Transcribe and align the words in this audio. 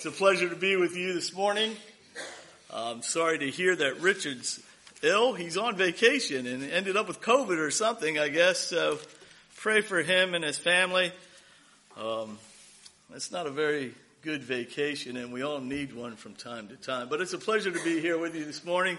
It's 0.00 0.06
a 0.06 0.10
pleasure 0.10 0.48
to 0.48 0.56
be 0.56 0.76
with 0.76 0.96
you 0.96 1.12
this 1.12 1.34
morning. 1.34 1.76
I'm 2.72 3.02
sorry 3.02 3.36
to 3.40 3.50
hear 3.50 3.76
that 3.76 4.00
Richard's 4.00 4.58
ill. 5.02 5.34
He's 5.34 5.58
on 5.58 5.76
vacation 5.76 6.46
and 6.46 6.64
ended 6.64 6.96
up 6.96 7.06
with 7.06 7.20
COVID 7.20 7.58
or 7.58 7.70
something, 7.70 8.18
I 8.18 8.30
guess. 8.30 8.60
So 8.60 8.98
pray 9.58 9.82
for 9.82 10.00
him 10.00 10.32
and 10.32 10.42
his 10.42 10.56
family. 10.56 11.12
Um, 12.00 12.38
it's 13.14 13.30
not 13.30 13.46
a 13.46 13.50
very 13.50 13.92
good 14.22 14.42
vacation, 14.42 15.18
and 15.18 15.34
we 15.34 15.42
all 15.42 15.60
need 15.60 15.92
one 15.92 16.16
from 16.16 16.34
time 16.34 16.68
to 16.68 16.76
time. 16.76 17.10
But 17.10 17.20
it's 17.20 17.34
a 17.34 17.38
pleasure 17.38 17.70
to 17.70 17.84
be 17.84 18.00
here 18.00 18.16
with 18.16 18.34
you 18.34 18.46
this 18.46 18.64
morning. 18.64 18.96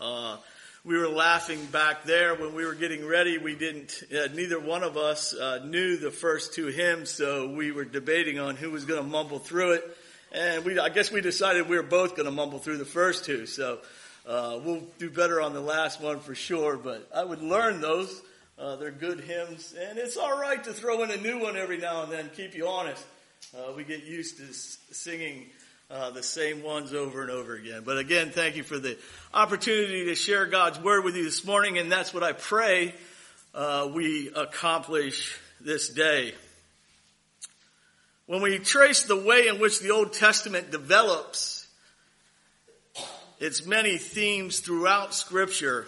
Uh, 0.00 0.38
we 0.82 0.96
were 0.96 1.08
laughing 1.08 1.62
back 1.66 2.04
there 2.04 2.34
when 2.36 2.54
we 2.54 2.64
were 2.64 2.74
getting 2.74 3.06
ready. 3.06 3.36
We 3.36 3.54
didn't, 3.54 4.02
uh, 4.10 4.28
neither 4.32 4.58
one 4.58 4.82
of 4.82 4.96
us 4.96 5.34
uh, 5.34 5.60
knew 5.62 5.98
the 5.98 6.10
first 6.10 6.54
two 6.54 6.68
hymns, 6.68 7.10
so 7.10 7.50
we 7.50 7.70
were 7.70 7.84
debating 7.84 8.38
on 8.38 8.56
who 8.56 8.70
was 8.70 8.86
going 8.86 9.02
to 9.02 9.06
mumble 9.06 9.38
through 9.38 9.72
it. 9.72 9.98
And 10.34 10.64
we, 10.64 10.78
I 10.78 10.88
guess 10.88 11.12
we 11.12 11.20
decided 11.20 11.68
we 11.68 11.76
were 11.76 11.82
both 11.82 12.16
going 12.16 12.24
to 12.24 12.32
mumble 12.32 12.58
through 12.58 12.78
the 12.78 12.86
first 12.86 13.26
two, 13.26 13.44
so 13.44 13.80
uh, 14.26 14.58
we'll 14.64 14.82
do 14.98 15.10
better 15.10 15.42
on 15.42 15.52
the 15.52 15.60
last 15.60 16.00
one 16.00 16.20
for 16.20 16.34
sure. 16.34 16.78
But 16.78 17.06
I 17.14 17.22
would 17.22 17.42
learn 17.42 17.82
those. 17.82 18.22
Uh, 18.58 18.76
they're 18.76 18.90
good 18.90 19.20
hymns, 19.20 19.74
and 19.78 19.98
it's 19.98 20.16
all 20.16 20.40
right 20.40 20.62
to 20.64 20.72
throw 20.72 21.02
in 21.02 21.10
a 21.10 21.18
new 21.18 21.38
one 21.38 21.56
every 21.56 21.76
now 21.76 22.04
and 22.04 22.12
then. 22.12 22.30
Keep 22.34 22.54
you 22.54 22.66
honest. 22.66 23.04
Uh, 23.54 23.72
we 23.76 23.84
get 23.84 24.04
used 24.04 24.38
to 24.38 24.54
singing 24.94 25.46
uh, 25.90 26.10
the 26.10 26.22
same 26.22 26.62
ones 26.62 26.94
over 26.94 27.20
and 27.20 27.30
over 27.30 27.54
again. 27.54 27.82
But 27.84 27.98
again, 27.98 28.30
thank 28.30 28.56
you 28.56 28.62
for 28.62 28.78
the 28.78 28.96
opportunity 29.34 30.06
to 30.06 30.14
share 30.14 30.46
God's 30.46 30.80
word 30.80 31.04
with 31.04 31.14
you 31.14 31.24
this 31.24 31.44
morning, 31.44 31.76
and 31.76 31.92
that's 31.92 32.14
what 32.14 32.22
I 32.22 32.32
pray 32.32 32.94
uh, 33.54 33.90
we 33.92 34.30
accomplish 34.34 35.38
this 35.60 35.90
day. 35.90 36.32
When 38.26 38.40
we 38.40 38.58
trace 38.58 39.02
the 39.02 39.16
way 39.16 39.48
in 39.48 39.58
which 39.58 39.80
the 39.80 39.90
Old 39.90 40.12
Testament 40.12 40.70
develops 40.70 41.66
its 43.40 43.66
many 43.66 43.98
themes 43.98 44.60
throughout 44.60 45.14
Scripture, 45.14 45.86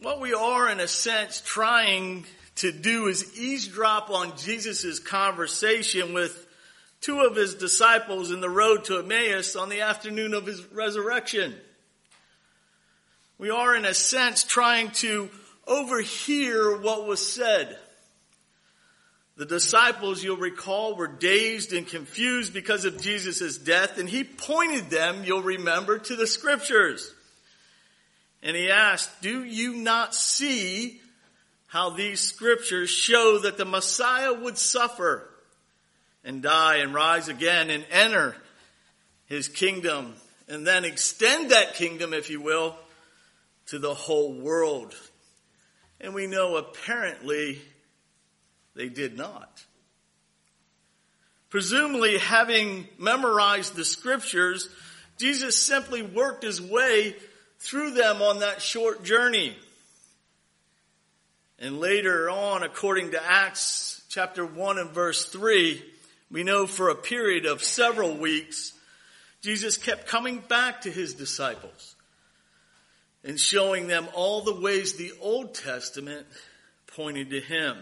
what 0.00 0.20
we 0.20 0.32
are, 0.34 0.68
in 0.68 0.80
a 0.80 0.88
sense, 0.88 1.42
trying 1.44 2.24
to 2.56 2.72
do 2.72 3.06
is 3.06 3.38
eavesdrop 3.38 4.10
on 4.10 4.36
Jesus' 4.36 4.98
conversation 4.98 6.14
with 6.14 6.46
two 7.00 7.20
of 7.20 7.36
his 7.36 7.54
disciples 7.54 8.30
in 8.30 8.40
the 8.40 8.50
road 8.50 8.84
to 8.84 8.98
Emmaus 8.98 9.56
on 9.56 9.68
the 9.68 9.82
afternoon 9.82 10.32
of 10.32 10.46
his 10.46 10.64
resurrection. 10.72 11.54
We 13.38 13.50
are, 13.50 13.74
in 13.74 13.84
a 13.84 13.94
sense, 13.94 14.42
trying 14.42 14.90
to 14.92 15.28
overhear 15.66 16.76
what 16.78 17.06
was 17.06 17.26
said. 17.26 17.78
The 19.36 19.46
disciples, 19.46 20.22
you'll 20.22 20.36
recall, 20.36 20.94
were 20.94 21.08
dazed 21.08 21.72
and 21.72 21.86
confused 21.86 22.54
because 22.54 22.84
of 22.84 23.00
Jesus' 23.00 23.58
death, 23.58 23.98
and 23.98 24.08
he 24.08 24.22
pointed 24.22 24.90
them, 24.90 25.24
you'll 25.24 25.42
remember, 25.42 25.98
to 25.98 26.14
the 26.14 26.26
scriptures. 26.26 27.12
And 28.42 28.56
he 28.56 28.70
asked, 28.70 29.22
Do 29.22 29.42
you 29.42 29.74
not 29.74 30.14
see 30.14 31.00
how 31.66 31.90
these 31.90 32.20
scriptures 32.20 32.90
show 32.90 33.38
that 33.40 33.56
the 33.56 33.64
Messiah 33.64 34.32
would 34.32 34.56
suffer 34.56 35.28
and 36.22 36.40
die 36.40 36.76
and 36.76 36.94
rise 36.94 37.28
again 37.28 37.70
and 37.70 37.84
enter 37.90 38.36
his 39.26 39.48
kingdom 39.48 40.14
and 40.48 40.64
then 40.64 40.84
extend 40.84 41.50
that 41.50 41.74
kingdom, 41.74 42.12
if 42.12 42.30
you 42.30 42.40
will, 42.40 42.76
to 43.66 43.80
the 43.80 43.94
whole 43.94 44.32
world. 44.32 44.94
And 46.00 46.14
we 46.14 46.26
know 46.26 46.56
apparently 46.56 47.60
they 48.74 48.88
did 48.88 49.16
not. 49.16 49.64
Presumably, 51.50 52.18
having 52.18 52.88
memorized 52.98 53.76
the 53.76 53.84
scriptures, 53.84 54.68
Jesus 55.18 55.56
simply 55.56 56.02
worked 56.02 56.42
his 56.42 56.60
way 56.60 57.14
through 57.60 57.92
them 57.92 58.20
on 58.22 58.40
that 58.40 58.60
short 58.60 59.04
journey. 59.04 59.56
And 61.58 61.78
later 61.78 62.28
on, 62.28 62.64
according 62.64 63.12
to 63.12 63.24
Acts 63.24 64.02
chapter 64.08 64.44
1 64.44 64.78
and 64.78 64.90
verse 64.90 65.26
3, 65.26 65.80
we 66.30 66.42
know 66.42 66.66
for 66.66 66.88
a 66.88 66.96
period 66.96 67.46
of 67.46 67.62
several 67.62 68.16
weeks, 68.16 68.72
Jesus 69.40 69.76
kept 69.76 70.08
coming 70.08 70.40
back 70.40 70.80
to 70.80 70.90
his 70.90 71.14
disciples 71.14 71.94
and 73.22 73.38
showing 73.38 73.86
them 73.86 74.08
all 74.14 74.40
the 74.40 74.60
ways 74.60 74.94
the 74.94 75.12
Old 75.20 75.54
Testament 75.54 76.26
pointed 76.88 77.30
to 77.30 77.40
him. 77.40 77.76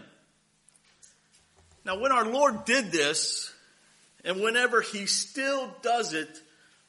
Now, 1.85 1.99
when 1.99 2.11
our 2.11 2.25
Lord 2.25 2.65
did 2.65 2.91
this, 2.91 3.51
and 4.23 4.41
whenever 4.41 4.81
he 4.81 5.05
still 5.05 5.69
does 5.81 6.13
it 6.13 6.29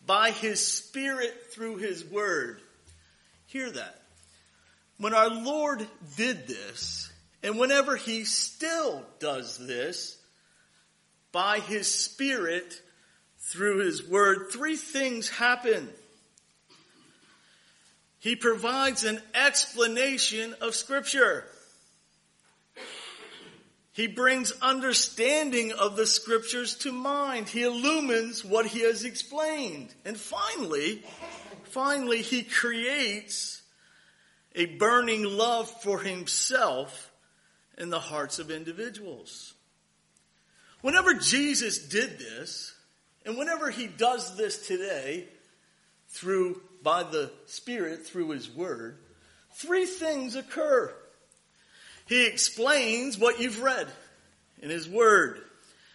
by 0.07 0.31
his 0.31 0.65
Spirit 0.65 1.53
through 1.53 1.77
his 1.77 2.05
Word, 2.05 2.61
hear 3.47 3.71
that. 3.71 4.03
When 4.99 5.15
our 5.15 5.31
Lord 5.31 5.87
did 6.17 6.47
this, 6.47 7.13
and 7.43 7.59
whenever 7.59 7.97
he 7.97 8.25
still 8.25 9.05
does 9.19 9.59
this, 9.59 10.17
by 11.33 11.59
his 11.59 11.93
Spirit 11.93 12.81
through 13.41 13.85
his 13.85 14.09
word, 14.09 14.51
three 14.53 14.77
things 14.77 15.29
happen. 15.29 15.89
He 18.21 18.37
provides 18.37 19.05
an 19.05 19.21
explanation 19.35 20.55
of 20.61 20.75
Scripture. 20.75 21.45
He 23.95 24.09
brings 24.09 24.53
understanding 24.61 25.71
of 25.71 25.95
the 25.95 26.05
Scriptures 26.05 26.75
to 26.79 26.91
mind. 26.91 27.49
He 27.49 27.63
illumines 27.63 28.45
what 28.45 28.67
he 28.67 28.81
has 28.81 29.05
explained. 29.05 29.95
And 30.05 30.17
finally, 30.17 31.05
finally, 31.63 32.21
he 32.21 32.43
creates 32.43 33.63
a 34.57 34.67
burning 34.67 35.23
love 35.23 35.71
for 35.83 36.01
himself 36.01 37.13
in 37.79 37.91
the 37.91 38.01
hearts 38.01 38.41
of 38.41 38.51
individuals. 38.51 39.55
Whenever 40.81 41.15
Jesus 41.15 41.79
did 41.79 42.19
this, 42.19 42.75
and 43.25 43.39
whenever 43.39 43.71
he 43.71 43.87
does 43.87 44.37
this 44.37 44.67
today, 44.67 45.29
through, 46.09 46.61
by 46.83 47.05
the 47.05 47.31
Spirit, 47.47 48.05
through 48.05 48.31
his 48.31 48.51
word, 48.51 48.99
three 49.53 49.87
things 49.87 50.35
occur. 50.35 50.93
He 52.07 52.27
explains 52.27 53.19
what 53.19 53.41
you've 53.41 53.63
read 53.63 53.89
in 54.61 54.71
his 54.71 54.89
word. 54.89 55.41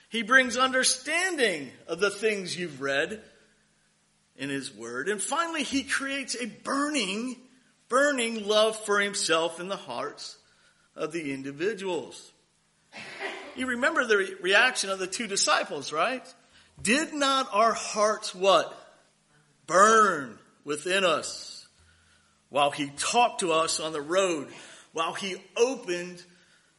He 0.10 0.24
brings 0.24 0.58
understanding 0.58 1.72
of 1.88 2.00
the 2.00 2.10
things 2.10 2.58
you've 2.58 2.82
read 2.82 3.22
in 4.36 4.50
his 4.50 4.74
word. 4.74 5.10
And 5.10 5.22
finally, 5.22 5.64
he 5.64 5.84
creates 5.84 6.36
a 6.36 6.48
burning, 6.48 7.36
burning 7.90 8.48
love 8.48 8.76
for 8.86 9.00
himself 9.00 9.60
in 9.60 9.68
the 9.68 9.76
hearts 9.76 10.38
of 10.96 11.12
the 11.12 11.32
individuals. 11.32 12.32
You 13.56 13.68
remember 13.68 14.06
the 14.06 14.18
re- 14.18 14.36
reaction 14.42 14.90
of 14.90 15.00
the 15.00 15.08
two 15.08 15.28
disciples, 15.28 15.92
right? 15.92 16.26
Did 16.82 17.14
not 17.14 17.50
our 17.54 17.74
hearts 17.74 18.34
what? 18.34 18.74
Burn 19.68 20.40
within 20.64 21.04
us 21.04 21.68
while 22.50 22.72
he 22.72 22.90
talked 22.98 23.42
to 23.42 23.52
us 23.52 23.80
on 23.80 23.94
the 23.94 24.02
road, 24.02 24.48
while 24.94 25.14
he 25.14 25.36
opened 25.56 26.24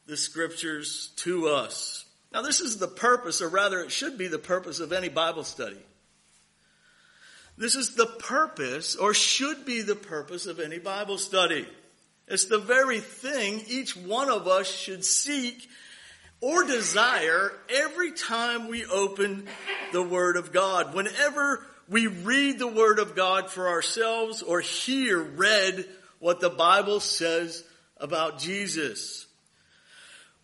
the 0.07 0.17
scriptures 0.17 1.11
to 1.17 1.47
us. 1.47 2.05
Now 2.33 2.41
this 2.41 2.61
is 2.61 2.77
the 2.77 2.87
purpose, 2.87 3.41
or 3.41 3.49
rather 3.49 3.79
it 3.79 3.91
should 3.91 4.17
be 4.17 4.27
the 4.27 4.39
purpose 4.39 4.79
of 4.79 4.93
any 4.93 5.09
Bible 5.09 5.43
study. 5.43 5.77
This 7.57 7.75
is 7.75 7.95
the 7.95 8.05
purpose, 8.05 8.95
or 8.95 9.13
should 9.13 9.65
be 9.65 9.81
the 9.81 9.95
purpose 9.95 10.45
of 10.45 10.59
any 10.59 10.79
Bible 10.79 11.17
study. 11.17 11.67
It's 12.27 12.45
the 12.45 12.59
very 12.59 12.99
thing 12.99 13.61
each 13.67 13.95
one 13.95 14.29
of 14.29 14.47
us 14.47 14.71
should 14.71 15.03
seek 15.03 15.67
or 16.39 16.63
desire 16.63 17.51
every 17.69 18.13
time 18.13 18.67
we 18.67 18.85
open 18.85 19.47
the 19.91 20.01
Word 20.01 20.37
of 20.37 20.51
God. 20.51 20.93
Whenever 20.93 21.65
we 21.87 22.07
read 22.07 22.57
the 22.57 22.67
Word 22.67 22.99
of 22.99 23.15
God 23.15 23.51
for 23.51 23.67
ourselves 23.67 24.41
or 24.41 24.61
hear 24.61 25.21
read 25.21 25.85
what 26.19 26.39
the 26.39 26.49
Bible 26.49 26.99
says 26.99 27.63
about 28.01 28.39
Jesus. 28.39 29.25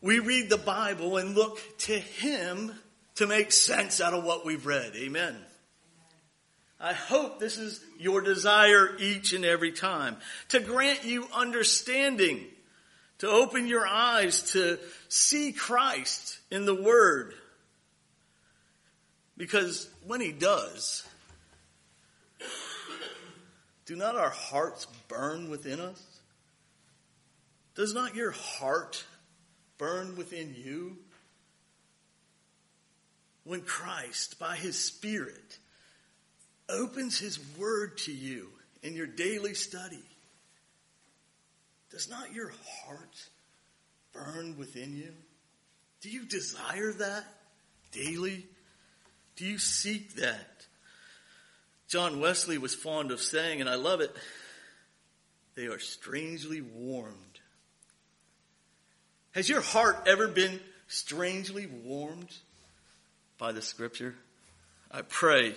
We 0.01 0.19
read 0.19 0.49
the 0.49 0.57
Bible 0.57 1.17
and 1.17 1.35
look 1.35 1.59
to 1.79 1.97
Him 1.97 2.71
to 3.15 3.27
make 3.27 3.51
sense 3.51 3.99
out 3.99 4.13
of 4.13 4.23
what 4.23 4.45
we've 4.45 4.65
read. 4.65 4.93
Amen. 4.95 5.35
I 6.79 6.93
hope 6.93 7.39
this 7.39 7.57
is 7.57 7.83
your 7.99 8.21
desire 8.21 8.95
each 8.99 9.33
and 9.33 9.43
every 9.43 9.71
time 9.71 10.17
to 10.49 10.59
grant 10.59 11.03
you 11.03 11.27
understanding 11.33 12.45
to 13.19 13.27
open 13.27 13.65
your 13.65 13.87
eyes 13.87 14.51
to 14.51 14.77
see 15.09 15.51
Christ 15.51 16.37
in 16.51 16.65
the 16.65 16.75
Word. 16.75 17.33
Because 19.35 19.89
when 20.05 20.21
He 20.21 20.31
does, 20.31 21.07
do 23.85 23.95
not 23.95 24.15
our 24.15 24.29
hearts 24.29 24.85
burn 25.07 25.49
within 25.49 25.79
us? 25.79 26.03
Does 27.77 27.93
not 27.93 28.15
your 28.15 28.31
heart 28.31 29.05
burn 29.77 30.17
within 30.17 30.53
you? 30.57 30.97
when 33.47 33.61
Christ, 33.61 34.39
by 34.39 34.57
his 34.57 34.77
Spirit, 34.77 35.57
opens 36.67 37.17
his 37.17 37.39
word 37.57 37.97
to 37.99 38.11
you 38.11 38.49
in 38.83 38.93
your 38.93 39.07
daily 39.07 39.53
study, 39.53 40.03
does 41.89 42.09
not 42.09 42.33
your 42.33 42.51
heart 42.83 43.29
burn 44.11 44.57
within 44.57 44.97
you? 44.97 45.13
Do 46.01 46.09
you 46.09 46.25
desire 46.25 46.91
that 46.91 47.23
daily? 47.93 48.45
Do 49.37 49.45
you 49.45 49.57
seek 49.57 50.15
that? 50.15 50.65
John 51.87 52.19
Wesley 52.19 52.57
was 52.57 52.75
fond 52.75 53.11
of 53.11 53.21
saying, 53.21 53.61
and 53.61 53.69
I 53.69 53.75
love 53.75 54.01
it, 54.01 54.13
they 55.55 55.67
are 55.67 55.79
strangely 55.79 56.59
warmed. 56.59 57.15
Has 59.37 59.47
your 59.47 59.61
heart 59.61 60.07
ever 60.07 60.27
been 60.27 60.59
strangely 60.87 61.67
warmed 61.67 62.35
by 63.37 63.51
the 63.51 63.61
scripture? 63.61 64.15
I 64.91 65.03
pray 65.03 65.53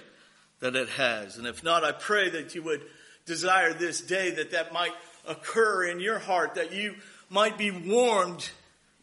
that 0.60 0.76
it 0.76 0.90
has. 0.90 1.38
And 1.38 1.46
if 1.46 1.64
not, 1.64 1.82
I 1.82 1.92
pray 1.92 2.28
that 2.28 2.54
you 2.54 2.62
would 2.62 2.82
desire 3.24 3.72
this 3.72 4.02
day 4.02 4.32
that 4.32 4.50
that 4.50 4.74
might 4.74 4.92
occur 5.26 5.84
in 5.84 5.98
your 5.98 6.18
heart, 6.18 6.56
that 6.56 6.74
you 6.74 6.94
might 7.30 7.56
be 7.56 7.70
warmed 7.70 8.50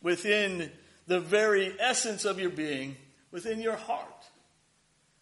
within 0.03 0.69
the 1.07 1.21
very 1.21 1.73
essence 1.79 2.23
of 2.23 2.39
your 2.39 2.51
being, 2.51 2.97
within 3.31 3.59
your 3.59 3.77
heart, 3.77 4.27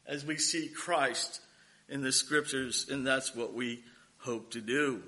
as 0.05 0.25
we 0.25 0.35
see 0.35 0.67
Christ 0.67 1.39
in 1.87 2.01
the 2.01 2.11
scriptures, 2.11 2.87
and 2.91 3.07
that's 3.07 3.33
what 3.33 3.53
we 3.53 3.85
hope 4.17 4.51
to 4.51 4.59
do. 4.59 5.01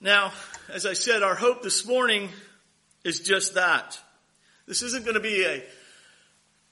Now, 0.00 0.32
as 0.68 0.84
I 0.84 0.94
said, 0.94 1.22
our 1.22 1.36
hope 1.36 1.62
this 1.62 1.86
morning 1.86 2.30
is 3.04 3.20
just 3.20 3.54
that. 3.54 3.98
This 4.66 4.82
isn't 4.82 5.04
going 5.04 5.14
to 5.14 5.20
be 5.20 5.44
a 5.44 5.62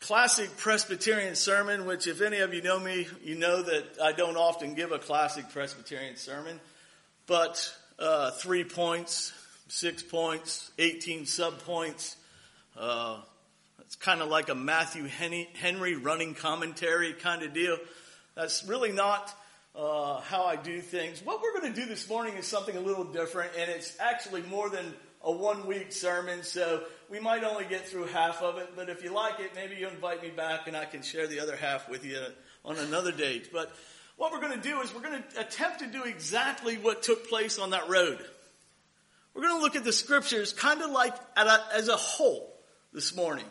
classic 0.00 0.56
Presbyterian 0.56 1.34
sermon, 1.34 1.86
which 1.86 2.06
if 2.06 2.20
any 2.20 2.38
of 2.38 2.52
you 2.52 2.62
know 2.62 2.78
me, 2.78 3.06
you 3.24 3.36
know 3.36 3.62
that 3.62 3.84
I 4.02 4.12
don't 4.12 4.36
often 4.36 4.74
give 4.74 4.92
a 4.92 4.98
classic 4.98 5.50
Presbyterian 5.50 6.16
sermon, 6.16 6.60
but 7.26 7.72
uh, 7.98 8.32
three 8.32 8.64
points, 8.64 9.32
six 9.68 10.02
points, 10.02 10.70
18 10.78 11.22
subpoints. 11.22 12.16
Uh, 12.76 13.18
it's 13.80 13.96
kind 13.96 14.20
of 14.20 14.28
like 14.28 14.48
a 14.48 14.54
Matthew 14.54 15.06
Henry 15.06 15.94
running 15.96 16.34
commentary 16.34 17.12
kind 17.12 17.42
of 17.42 17.54
deal. 17.54 17.78
That's 18.34 18.64
really 18.66 18.92
not 18.92 19.32
uh, 19.74 20.20
how 20.20 20.44
I 20.44 20.56
do 20.56 20.80
things. 20.80 21.24
What 21.24 21.40
we're 21.40 21.58
going 21.60 21.72
to 21.72 21.80
do 21.80 21.86
this 21.86 22.08
morning 22.08 22.34
is 22.34 22.46
something 22.46 22.76
a 22.76 22.80
little 22.80 23.04
different, 23.04 23.52
and 23.58 23.70
it's 23.70 23.96
actually 24.00 24.42
more 24.42 24.68
than 24.68 24.94
a 25.26 25.32
one 25.32 25.66
week 25.66 25.90
sermon, 25.90 26.44
so 26.44 26.84
we 27.10 27.18
might 27.18 27.42
only 27.42 27.64
get 27.64 27.86
through 27.86 28.06
half 28.06 28.42
of 28.42 28.58
it. 28.58 28.70
But 28.76 28.88
if 28.88 29.02
you 29.02 29.12
like 29.12 29.40
it, 29.40 29.50
maybe 29.56 29.74
you 29.74 29.88
invite 29.88 30.22
me 30.22 30.30
back 30.30 30.68
and 30.68 30.76
I 30.76 30.84
can 30.84 31.02
share 31.02 31.26
the 31.26 31.40
other 31.40 31.56
half 31.56 31.88
with 31.90 32.04
you 32.04 32.24
on 32.64 32.78
another 32.78 33.10
date. 33.10 33.50
But 33.52 33.74
what 34.16 34.32
we're 34.32 34.40
going 34.40 34.58
to 34.58 34.68
do 34.68 34.80
is 34.80 34.94
we're 34.94 35.02
going 35.02 35.20
to 35.20 35.40
attempt 35.40 35.80
to 35.80 35.88
do 35.88 36.04
exactly 36.04 36.76
what 36.76 37.02
took 37.02 37.28
place 37.28 37.58
on 37.58 37.70
that 37.70 37.88
road. 37.88 38.24
We're 39.34 39.42
going 39.42 39.56
to 39.56 39.62
look 39.62 39.74
at 39.74 39.84
the 39.84 39.92
scriptures 39.92 40.52
kind 40.52 40.80
of 40.80 40.92
like 40.92 41.14
a, 41.36 41.60
as 41.74 41.88
a 41.88 41.96
whole 41.96 42.54
this 42.92 43.14
morning. 43.14 43.44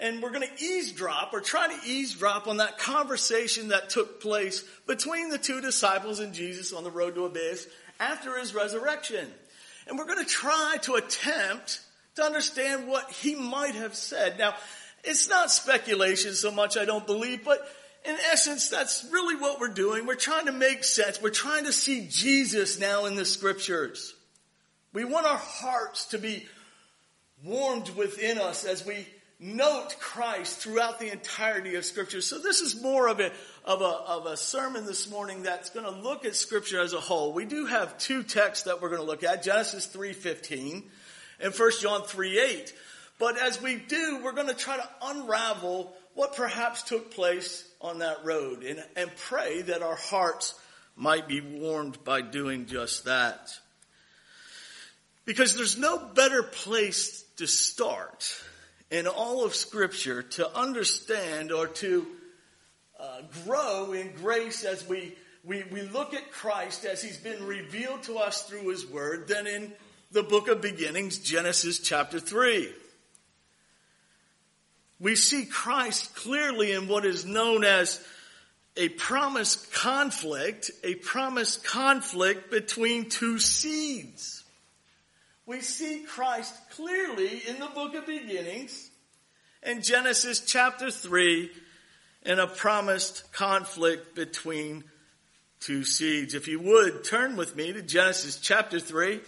And 0.00 0.22
we're 0.22 0.30
going 0.30 0.46
to 0.48 0.64
eavesdrop 0.64 1.34
or 1.34 1.40
try 1.40 1.66
to 1.66 1.90
eavesdrop 1.90 2.46
on 2.46 2.58
that 2.58 2.78
conversation 2.78 3.68
that 3.68 3.90
took 3.90 4.20
place 4.20 4.64
between 4.86 5.28
the 5.28 5.38
two 5.38 5.60
disciples 5.60 6.20
and 6.20 6.32
Jesus 6.32 6.72
on 6.72 6.84
the 6.84 6.90
road 6.90 7.16
to 7.16 7.26
Emmaus 7.26 7.66
after 7.98 8.38
his 8.38 8.54
resurrection. 8.54 9.28
And 9.88 9.98
we're 9.98 10.06
going 10.06 10.24
to 10.24 10.30
try 10.30 10.76
to 10.82 10.94
attempt 10.94 11.80
to 12.16 12.22
understand 12.22 12.86
what 12.86 13.10
he 13.10 13.34
might 13.34 13.74
have 13.74 13.94
said. 13.94 14.38
Now, 14.38 14.54
it's 15.04 15.28
not 15.28 15.50
speculation 15.50 16.34
so 16.34 16.50
much, 16.50 16.76
I 16.76 16.84
don't 16.84 17.06
believe, 17.06 17.44
but 17.44 17.66
in 18.04 18.16
essence, 18.30 18.68
that's 18.68 19.06
really 19.10 19.36
what 19.36 19.60
we're 19.60 19.68
doing. 19.68 20.06
We're 20.06 20.14
trying 20.14 20.46
to 20.46 20.52
make 20.52 20.84
sense. 20.84 21.20
We're 21.20 21.30
trying 21.30 21.64
to 21.64 21.72
see 21.72 22.06
Jesus 22.08 22.78
now 22.78 23.06
in 23.06 23.14
the 23.14 23.24
scriptures. 23.24 24.14
We 24.92 25.04
want 25.04 25.26
our 25.26 25.36
hearts 25.36 26.06
to 26.06 26.18
be 26.18 26.46
warmed 27.44 27.90
within 27.90 28.38
us 28.38 28.64
as 28.64 28.84
we 28.84 29.06
note 29.40 29.96
Christ 30.00 30.58
throughout 30.58 30.98
the 30.98 31.12
entirety 31.12 31.76
of 31.76 31.84
Scripture. 31.84 32.20
So 32.20 32.38
this 32.38 32.60
is 32.60 32.82
more 32.82 33.08
of 33.08 33.20
a, 33.20 33.30
of 33.68 33.82
a, 33.82 33.84
of 33.84 34.24
a 34.24 34.34
sermon 34.34 34.86
this 34.86 35.10
morning 35.10 35.42
that's 35.42 35.68
going 35.68 35.84
to 35.84 36.00
look 36.00 36.24
at 36.24 36.34
Scripture 36.34 36.80
as 36.80 36.94
a 36.94 37.00
whole. 37.00 37.34
We 37.34 37.44
do 37.44 37.66
have 37.66 37.98
two 37.98 38.22
texts 38.22 38.64
that 38.64 38.80
we're 38.80 38.88
going 38.88 39.02
to 39.02 39.06
look 39.06 39.22
at, 39.22 39.42
Genesis 39.42 39.86
3.15 39.94 40.84
and 41.38 41.54
1 41.54 41.70
John 41.78 42.00
3.8. 42.00 42.72
But 43.18 43.36
as 43.36 43.60
we 43.60 43.76
do, 43.76 44.22
we're 44.24 44.32
going 44.32 44.46
to 44.46 44.54
try 44.54 44.78
to 44.78 44.88
unravel 45.02 45.92
what 46.14 46.34
perhaps 46.34 46.82
took 46.82 47.10
place 47.10 47.68
on 47.82 47.98
that 47.98 48.24
road 48.24 48.64
and, 48.64 48.82
and 48.96 49.14
pray 49.16 49.60
that 49.60 49.82
our 49.82 49.96
hearts 49.96 50.54
might 50.96 51.28
be 51.28 51.42
warmed 51.42 52.02
by 52.04 52.22
doing 52.22 52.64
just 52.64 53.04
that. 53.04 53.50
Because 55.26 55.54
there's 55.56 55.76
no 55.76 55.98
better 55.98 56.42
place 56.42 57.22
to 57.36 57.46
start 57.46 58.34
in 58.90 59.06
all 59.06 59.44
of 59.44 59.54
Scripture 59.54 60.22
to 60.22 60.56
understand 60.56 61.52
or 61.52 61.66
to 61.66 62.06
uh, 62.98 63.22
grow 63.44 63.92
in 63.92 64.12
grace 64.12 64.64
as 64.64 64.86
we, 64.88 65.16
we, 65.44 65.64
we 65.70 65.82
look 65.82 66.14
at 66.14 66.32
Christ 66.32 66.84
as 66.84 67.02
He's 67.02 67.18
been 67.18 67.46
revealed 67.46 68.02
to 68.04 68.18
us 68.18 68.42
through 68.42 68.68
His 68.68 68.86
Word 68.86 69.28
than 69.28 69.46
in 69.46 69.72
the 70.10 70.22
book 70.22 70.48
of 70.48 70.60
beginnings, 70.60 71.18
Genesis 71.18 71.78
chapter 71.78 72.18
3. 72.18 72.72
We 75.00 75.14
see 75.14 75.44
Christ 75.44 76.14
clearly 76.16 76.72
in 76.72 76.88
what 76.88 77.04
is 77.04 77.24
known 77.24 77.62
as 77.62 78.04
a 78.76 78.88
promised 78.88 79.72
conflict, 79.72 80.70
a 80.82 80.94
promised 80.96 81.64
conflict 81.64 82.50
between 82.50 83.08
two 83.08 83.38
seeds 83.38 84.38
we 85.48 85.62
see 85.62 86.04
Christ 86.06 86.54
clearly 86.72 87.40
in 87.48 87.58
the 87.58 87.68
book 87.68 87.94
of 87.94 88.06
beginnings 88.06 88.90
in 89.62 89.80
Genesis 89.80 90.40
chapter 90.40 90.90
3 90.90 91.50
in 92.28 92.38
a 92.38 92.46
promised 92.46 93.32
conflict 93.32 94.14
between 94.14 94.84
two 95.60 95.82
seeds. 95.82 96.34
If 96.34 96.46
you 96.46 96.60
would 96.60 97.02
turn 97.02 97.36
with 97.36 97.56
me 97.56 97.72
to 97.72 97.80
Genesis 97.80 98.36
chapter 98.36 98.78
3. 98.78 99.20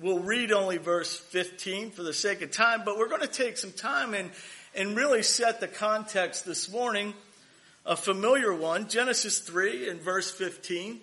We'll 0.00 0.20
read 0.20 0.52
only 0.52 0.78
verse 0.78 1.18
15 1.18 1.90
for 1.90 2.04
the 2.04 2.14
sake 2.14 2.42
of 2.42 2.52
time, 2.52 2.82
but 2.84 2.96
we're 2.96 3.08
going 3.08 3.20
to 3.22 3.26
take 3.26 3.58
some 3.58 3.72
time 3.72 4.14
and, 4.14 4.30
and 4.74 4.96
really 4.96 5.24
set 5.24 5.58
the 5.58 5.66
context 5.66 6.46
this 6.46 6.70
morning, 6.70 7.12
a 7.84 7.96
familiar 7.96 8.54
one, 8.54 8.88
Genesis 8.88 9.40
3 9.40 9.90
and 9.90 10.00
verse 10.00 10.30
15. 10.30 11.00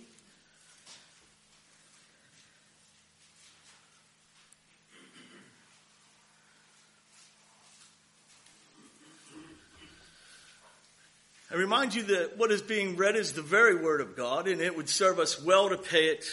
I 11.58 11.60
remind 11.60 11.96
you 11.96 12.04
that 12.04 12.38
what 12.38 12.52
is 12.52 12.62
being 12.62 12.98
read 12.98 13.16
is 13.16 13.32
the 13.32 13.42
very 13.42 13.82
Word 13.82 14.00
of 14.00 14.16
God, 14.16 14.48
and 14.48 14.62
it 14.62 14.78
would 14.78 14.88
serve 14.88 15.18
us 15.18 15.42
well 15.42 15.70
to 15.70 15.76
pay 15.76 16.10
it 16.10 16.24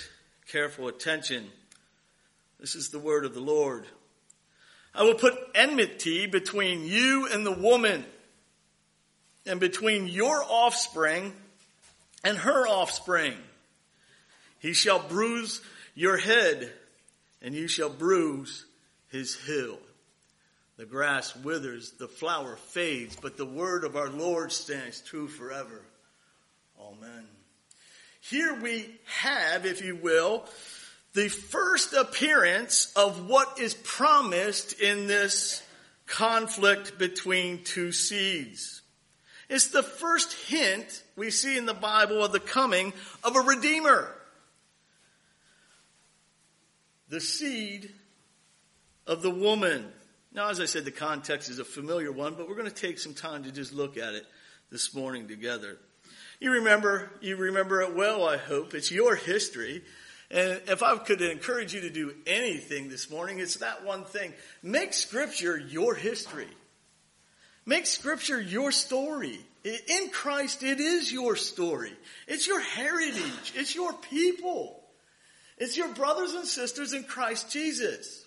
careful 0.53 0.87
attention. 0.87 1.51
This 2.61 2.75
is 2.75 2.91
the 2.91 2.99
Word 2.99 3.25
of 3.25 3.33
the 3.33 3.41
Lord. 3.41 3.87
I 4.95 5.03
will 5.05 5.15
put 5.15 5.33
enmity 5.55 6.27
between 6.27 6.85
you 6.85 7.27
and 7.33 7.47
the 7.47 7.59
woman, 7.59 8.05
and 9.47 9.59
between 9.59 10.09
your 10.09 10.45
offspring 10.45 11.33
and 12.23 12.37
her 12.37 12.67
offspring. 12.67 13.33
He 14.59 14.75
shall 14.75 14.99
bruise 15.09 15.63
your 15.95 16.19
head, 16.19 16.71
and 17.41 17.55
you 17.55 17.67
shall 17.67 17.89
bruise 17.89 18.67
his 19.11 19.35
heel. 19.47 19.79
The 20.77 20.87
grass 20.87 21.37
withers, 21.37 21.93
the 21.93 22.09
flower 22.09 22.57
fades, 22.57 23.17
but 23.17 23.37
the 23.37 23.47
word 23.47 23.85
of 23.85 23.97
our 23.97 24.11
Lord 24.11 24.51
stands 24.51 25.01
true 25.01 25.29
forever. 25.29 25.83
Amen. 26.81 27.27
Here 28.21 28.59
we 28.61 28.87
have, 29.23 29.67
if 29.67 29.85
you 29.85 29.97
will, 29.97 30.45
the 31.13 31.29
first 31.29 31.93
appearance 31.93 32.93
of 32.97 33.29
what 33.29 33.61
is 33.61 33.75
promised 33.75 34.81
in 34.81 35.07
this 35.07 35.63
conflict 36.07 36.99
between 36.99 37.63
two 37.63 37.93
seeds. 37.93 38.83
It's 39.49 39.69
the 39.69 39.83
first 39.83 40.33
hint 40.49 41.03
we 41.17 41.31
see 41.31 41.57
in 41.57 41.67
the 41.67 41.75
Bible 41.75 42.25
of 42.25 42.33
the 42.33 42.41
coming 42.41 42.93
of 43.23 43.37
a 43.37 43.41
Redeemer. 43.41 44.11
The 47.11 47.21
seed 47.21 47.93
of 49.07 49.23
the 49.23 49.31
woman. 49.31 49.87
Now, 50.35 50.51
as 50.51 50.61
I 50.61 50.65
said, 50.65 50.85
the 50.85 50.91
context 50.91 51.49
is 51.49 51.61
a 51.61 51.65
familiar 51.65 52.11
one, 52.11 52.35
but 52.35 52.49
we're 52.49 52.57
going 52.57 52.71
to 52.71 52.75
take 52.75 52.99
some 52.99 53.15
time 53.15 53.45
to 53.45 53.53
just 53.53 53.73
look 53.73 53.97
at 53.97 54.15
it 54.15 54.27
this 54.71 54.93
morning 54.93 55.29
together. 55.29 55.79
You 56.41 56.51
remember, 56.51 57.13
you 57.21 57.37
remember 57.37 57.83
it 57.83 57.95
well, 57.95 58.29
I 58.29 58.37
hope. 58.37 58.75
It's 58.75 58.91
your 58.91 59.15
history. 59.15 59.85
And 60.33 60.61
if 60.67 60.83
I 60.83 60.97
could 60.97 61.23
encourage 61.23 61.73
you 61.73 61.83
to 61.83 61.91
do 61.91 62.13
anything 62.27 62.89
this 62.89 63.09
morning, 63.09 63.39
it's 63.39 63.57
that 63.57 63.85
one 63.85 64.05
thing. 64.05 64.35
Make 64.63 64.93
scripture 64.93 65.57
your 65.57 65.95
history. 65.95 66.49
Make 67.65 67.87
scripture 67.87 68.41
your 68.41 68.73
story. 68.73 69.39
In 69.65 70.11
Christ, 70.11 70.65
it 70.65 70.81
is 70.81 71.13
your 71.13 71.37
story. 71.37 71.93
It's 72.27 72.49
your 72.49 72.61
heritage. 72.61 73.53
It's 73.55 73.75
your 73.75 73.93
people. 73.93 74.83
It's 75.59 75.77
your 75.77 75.95
brothers 75.95 76.35
and 76.35 76.45
sisters 76.45 76.93
in 76.93 77.05
Christ 77.05 77.53
Jesus. 77.53 78.24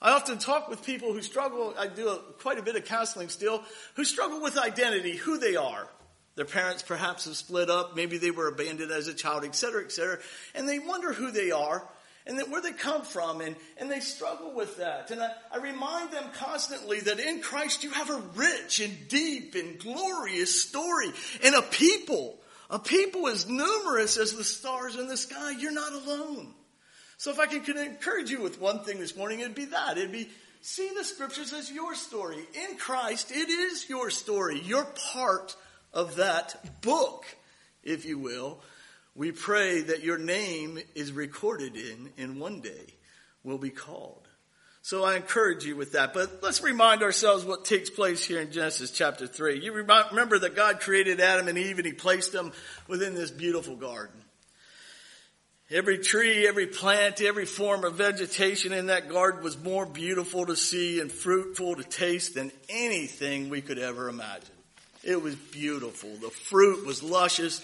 I 0.00 0.12
often 0.12 0.38
talk 0.38 0.68
with 0.68 0.84
people 0.84 1.12
who 1.12 1.22
struggle, 1.22 1.74
I 1.78 1.88
do 1.88 2.08
a, 2.08 2.18
quite 2.40 2.58
a 2.58 2.62
bit 2.62 2.76
of 2.76 2.84
counseling 2.84 3.28
still, 3.28 3.62
who 3.94 4.04
struggle 4.04 4.40
with 4.40 4.56
identity, 4.56 5.16
who 5.16 5.38
they 5.38 5.56
are. 5.56 5.88
Their 6.36 6.44
parents 6.44 6.82
perhaps 6.82 7.24
have 7.24 7.36
split 7.36 7.68
up, 7.68 7.96
maybe 7.96 8.18
they 8.18 8.30
were 8.30 8.46
abandoned 8.46 8.92
as 8.92 9.08
a 9.08 9.14
child, 9.14 9.44
et 9.44 9.56
cetera, 9.56 9.82
et 9.82 9.90
cetera, 9.90 10.18
and 10.54 10.68
they 10.68 10.78
wonder 10.78 11.12
who 11.12 11.32
they 11.32 11.50
are 11.50 11.82
and 12.28 12.38
where 12.52 12.60
they 12.60 12.72
come 12.72 13.02
from, 13.02 13.40
and, 13.40 13.56
and 13.78 13.90
they 13.90 14.00
struggle 14.00 14.54
with 14.54 14.76
that. 14.76 15.10
And 15.10 15.22
I, 15.22 15.30
I 15.52 15.56
remind 15.56 16.10
them 16.10 16.24
constantly 16.34 17.00
that 17.00 17.18
in 17.18 17.40
Christ 17.40 17.82
you 17.82 17.90
have 17.90 18.10
a 18.10 18.22
rich 18.36 18.80
and 18.80 19.08
deep 19.08 19.54
and 19.54 19.78
glorious 19.78 20.62
story 20.62 21.10
and 21.42 21.54
a 21.54 21.62
people. 21.62 22.38
A 22.70 22.78
people 22.78 23.28
as 23.28 23.48
numerous 23.48 24.18
as 24.18 24.34
the 24.34 24.44
stars 24.44 24.94
in 24.94 25.08
the 25.08 25.16
sky. 25.16 25.52
You're 25.52 25.72
not 25.72 25.94
alone. 25.94 26.54
So 27.18 27.32
if 27.32 27.40
I 27.40 27.46
can, 27.46 27.60
can 27.62 27.76
encourage 27.76 28.30
you 28.30 28.40
with 28.40 28.60
one 28.60 28.84
thing 28.84 29.00
this 29.00 29.16
morning, 29.16 29.40
it'd 29.40 29.54
be 29.54 29.66
that. 29.66 29.98
It'd 29.98 30.12
be 30.12 30.28
see 30.60 30.90
the 30.96 31.04
scriptures 31.04 31.52
as 31.52 31.70
your 31.70 31.94
story. 31.94 32.38
In 32.38 32.76
Christ, 32.76 33.32
it 33.32 33.48
is 33.48 33.88
your 33.88 34.08
story. 34.10 34.60
You're 34.60 34.86
part 35.12 35.56
of 35.92 36.16
that 36.16 36.80
book, 36.80 37.24
if 37.82 38.04
you 38.04 38.18
will. 38.18 38.60
We 39.16 39.32
pray 39.32 39.82
that 39.82 40.04
your 40.04 40.16
name 40.16 40.78
is 40.94 41.10
recorded 41.10 41.74
in 41.74 42.10
and 42.16 42.40
one 42.40 42.60
day 42.60 42.94
will 43.42 43.58
be 43.58 43.70
called. 43.70 44.28
So 44.82 45.02
I 45.02 45.16
encourage 45.16 45.64
you 45.64 45.74
with 45.74 45.92
that. 45.92 46.14
But 46.14 46.40
let's 46.40 46.62
remind 46.62 47.02
ourselves 47.02 47.44
what 47.44 47.64
takes 47.64 47.90
place 47.90 48.24
here 48.24 48.40
in 48.40 48.52
Genesis 48.52 48.92
chapter 48.92 49.26
3. 49.26 49.58
You 49.58 49.72
remember 49.72 50.38
that 50.38 50.54
God 50.54 50.78
created 50.78 51.18
Adam 51.18 51.48
and 51.48 51.58
Eve 51.58 51.78
and 51.78 51.86
he 51.86 51.92
placed 51.92 52.32
them 52.32 52.52
within 52.86 53.16
this 53.16 53.32
beautiful 53.32 53.74
garden. 53.74 54.22
Every 55.70 55.98
tree, 55.98 56.48
every 56.48 56.66
plant, 56.66 57.20
every 57.20 57.44
form 57.44 57.84
of 57.84 57.96
vegetation 57.96 58.72
in 58.72 58.86
that 58.86 59.10
garden 59.10 59.42
was 59.42 59.62
more 59.62 59.84
beautiful 59.84 60.46
to 60.46 60.56
see 60.56 60.98
and 60.98 61.12
fruitful 61.12 61.76
to 61.76 61.84
taste 61.84 62.34
than 62.34 62.50
anything 62.70 63.50
we 63.50 63.60
could 63.60 63.78
ever 63.78 64.08
imagine. 64.08 64.54
It 65.04 65.22
was 65.22 65.34
beautiful. 65.34 66.10
The 66.16 66.30
fruit 66.30 66.86
was 66.86 67.02
luscious. 67.02 67.60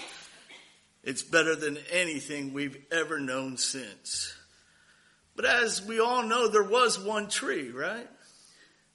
It's 1.03 1.23
better 1.23 1.57
than 1.57 1.79
anything 1.91 2.53
we've 2.53 2.77
ever 2.93 3.19
known 3.19 3.57
since. 3.57 4.35
But 5.35 5.47
as 5.47 5.83
we 5.83 5.99
all 5.99 6.23
know, 6.25 6.49
there 6.49 6.63
was 6.63 6.99
one 6.99 7.29
tree, 7.29 7.71
right? 7.71 8.09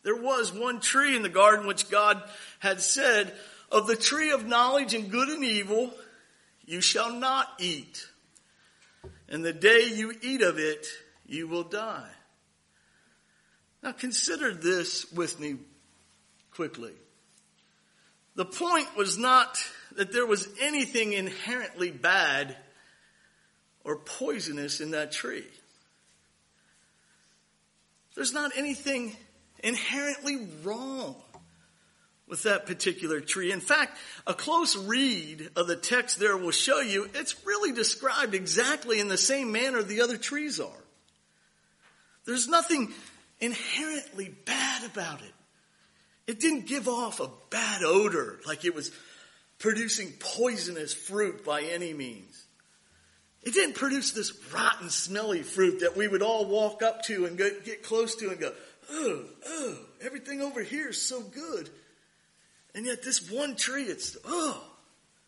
There 0.04 0.16
was 0.16 0.54
one 0.54 0.80
tree 0.82 1.16
in 1.16 1.24
the 1.24 1.30
garden 1.30 1.66
which 1.66 1.90
God 1.90 2.22
had 2.60 2.80
said, 2.80 3.34
of 3.72 3.88
the 3.88 3.96
tree 3.96 4.32
of 4.32 4.46
knowledge 4.46 4.94
and 4.94 5.12
good 5.12 5.30
and 5.30 5.44
evil, 5.44 5.92
you 6.66 6.80
shall 6.80 7.14
not 7.14 7.48
eat. 7.60 8.06
And 9.30 9.46
the 9.46 9.54
day 9.54 9.92
you 9.94 10.14
eat 10.22 10.42
of 10.42 10.58
it, 10.58 10.88
you 11.28 11.48
will 11.48 11.64
die. 11.64 12.10
Now 13.84 13.92
consider 13.92 14.54
this 14.54 15.10
with 15.12 15.40
me 15.40 15.58
quickly. 16.52 16.94
The 18.36 18.46
point 18.46 18.88
was 18.98 19.18
not 19.18 19.58
that 19.96 20.12
there 20.12 20.26
was 20.26 20.48
anything 20.60 21.14
inherently 21.14 21.92
bad 21.92 22.58
or 23.84 23.98
poisonous 23.98 24.82
in 24.82 24.92
that 24.92 25.12
tree. 25.12 25.48
There's 28.16 28.34
not 28.34 28.52
anything 28.58 29.16
inherently 29.64 30.48
wrong 30.64 31.16
with 32.30 32.44
that 32.44 32.66
particular 32.66 33.20
tree. 33.20 33.52
In 33.52 33.60
fact, 33.60 33.98
a 34.28 34.34
close 34.34 34.78
read 34.78 35.50
of 35.56 35.68
the 35.68 35.76
text 35.76 36.20
there 36.20 36.38
will 36.38 36.52
show 36.52 36.80
you 36.80 37.10
it's 37.16 37.46
really 37.46 37.74
described 37.74 38.36
exactly 38.36 39.00
in 39.00 39.08
the 39.08 39.18
same 39.18 39.52
manner 39.52 39.82
the 39.82 40.02
other 40.02 40.18
trees 40.18 40.60
are. 40.60 40.84
There's 42.26 42.48
nothing 42.48 42.94
inherently 43.40 44.34
bad 44.46 44.84
about 44.86 45.22
it. 45.22 45.34
It 46.28 46.40
didn't 46.40 46.68
give 46.68 46.88
off 46.88 47.20
a 47.20 47.30
bad 47.50 47.82
odor 47.84 48.40
like 48.46 48.64
it 48.64 48.76
was 48.76 48.92
producing 49.58 50.14
poisonous 50.20 50.94
fruit 50.94 51.44
by 51.44 51.64
any 51.64 51.94
means. 51.94 52.46
It 53.42 53.54
didn't 53.54 53.76
produce 53.76 54.12
this 54.12 54.32
rotten, 54.54 54.90
smelly 54.90 55.44
fruit 55.44 55.80
that 55.80 55.98
we 55.98 56.08
would 56.08 56.22
all 56.22 56.46
walk 56.46 56.84
up 56.84 57.04
to 57.06 57.26
and 57.26 57.38
get 57.38 57.84
close 57.84 58.16
to 58.18 58.30
and 58.30 58.40
go, 58.40 58.54
oh, 58.92 59.26
oh, 59.48 59.78
everything 60.02 60.42
over 60.42 60.62
here 60.62 60.90
is 60.90 61.02
so 61.02 61.22
good. 61.22 61.70
And 62.76 62.86
yet 62.86 63.04
this 63.04 63.30
one 63.30 63.56
tree, 63.56 63.84
it's, 63.84 64.18
oh, 64.26 64.62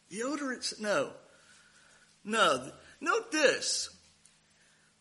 the 0.10 0.24
odor, 0.24 0.52
it's, 0.52 0.80
no. 0.80 1.12
No. 2.24 2.72
Note 3.00 3.32
this. 3.32 3.90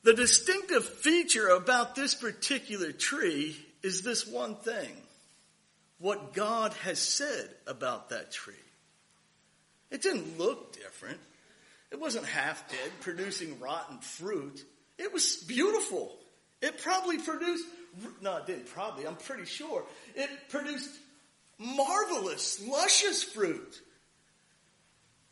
The 0.02 0.14
distinctive 0.14 0.84
feature 0.84 1.48
about 1.48 1.94
this 1.94 2.14
particular 2.14 2.92
tree 2.92 3.56
is 3.82 4.02
this 4.02 4.26
one 4.26 4.56
thing. 4.56 4.96
What 5.98 6.32
God 6.32 6.72
has 6.84 6.98
said 6.98 7.50
about 7.66 8.08
that 8.08 8.32
tree. 8.32 8.54
It 9.90 10.00
didn't 10.00 10.38
look 10.38 10.72
different. 10.72 11.18
It 11.90 12.00
wasn't 12.00 12.24
half 12.24 12.68
dead, 12.70 12.90
producing 13.00 13.58
rotten 13.60 13.98
fruit. 13.98 14.64
It 14.96 15.12
was 15.12 15.36
beautiful. 15.36 16.16
It 16.62 16.80
probably 16.82 17.18
produced, 17.18 17.66
no, 18.22 18.36
it 18.38 18.46
didn't 18.46 18.68
probably, 18.68 19.06
I'm 19.06 19.16
pretty 19.16 19.44
sure. 19.44 19.84
It 20.14 20.30
produced 20.48 20.90
marvelous, 21.60 22.66
luscious 22.66 23.22
fruit. 23.22 23.80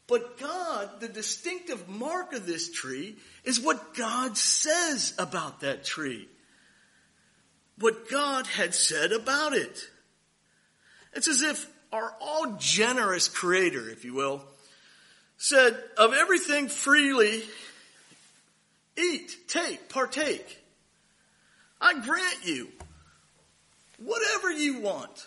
But 0.07 0.39
God, 0.39 1.01
the 1.01 1.09
distinctive 1.09 1.89
mark 1.89 2.33
of 2.33 2.47
this 2.47 2.71
tree 2.71 3.17
is 3.45 3.61
what 3.61 3.95
God 3.95 4.37
says 4.37 5.15
about 5.19 5.61
that 5.61 5.85
tree. 5.85 6.29
What 7.79 8.09
God 8.11 8.47
had 8.47 8.75
said 8.75 9.13
about 9.13 9.55
it. 9.55 9.81
It's 11.15 11.29
as 11.29 11.43
if 11.43 11.67
our 11.93 12.15
all 12.21 12.57
generous 12.59 13.29
creator, 13.29 13.89
if 13.89 14.05
you 14.05 14.15
will, 14.15 14.45
said, 15.37 15.79
of 15.97 16.13
everything 16.13 16.69
freely 16.69 17.43
eat, 18.97 19.37
take, 19.47 19.89
partake. 19.89 20.63
I 21.81 22.01
grant 22.01 22.45
you 22.45 22.69
whatever 23.99 24.51
you 24.51 24.81
want. 24.81 25.27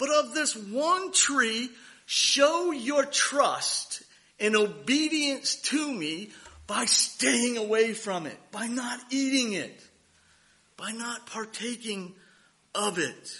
But 0.00 0.08
of 0.08 0.32
this 0.32 0.56
one 0.56 1.12
tree, 1.12 1.68
show 2.06 2.72
your 2.72 3.04
trust 3.04 4.02
and 4.40 4.56
obedience 4.56 5.56
to 5.56 5.92
me 5.92 6.30
by 6.66 6.86
staying 6.86 7.58
away 7.58 7.92
from 7.92 8.26
it, 8.26 8.38
by 8.50 8.66
not 8.66 8.98
eating 9.10 9.52
it, 9.52 9.78
by 10.78 10.92
not 10.92 11.26
partaking 11.26 12.14
of 12.74 12.98
it. 12.98 13.30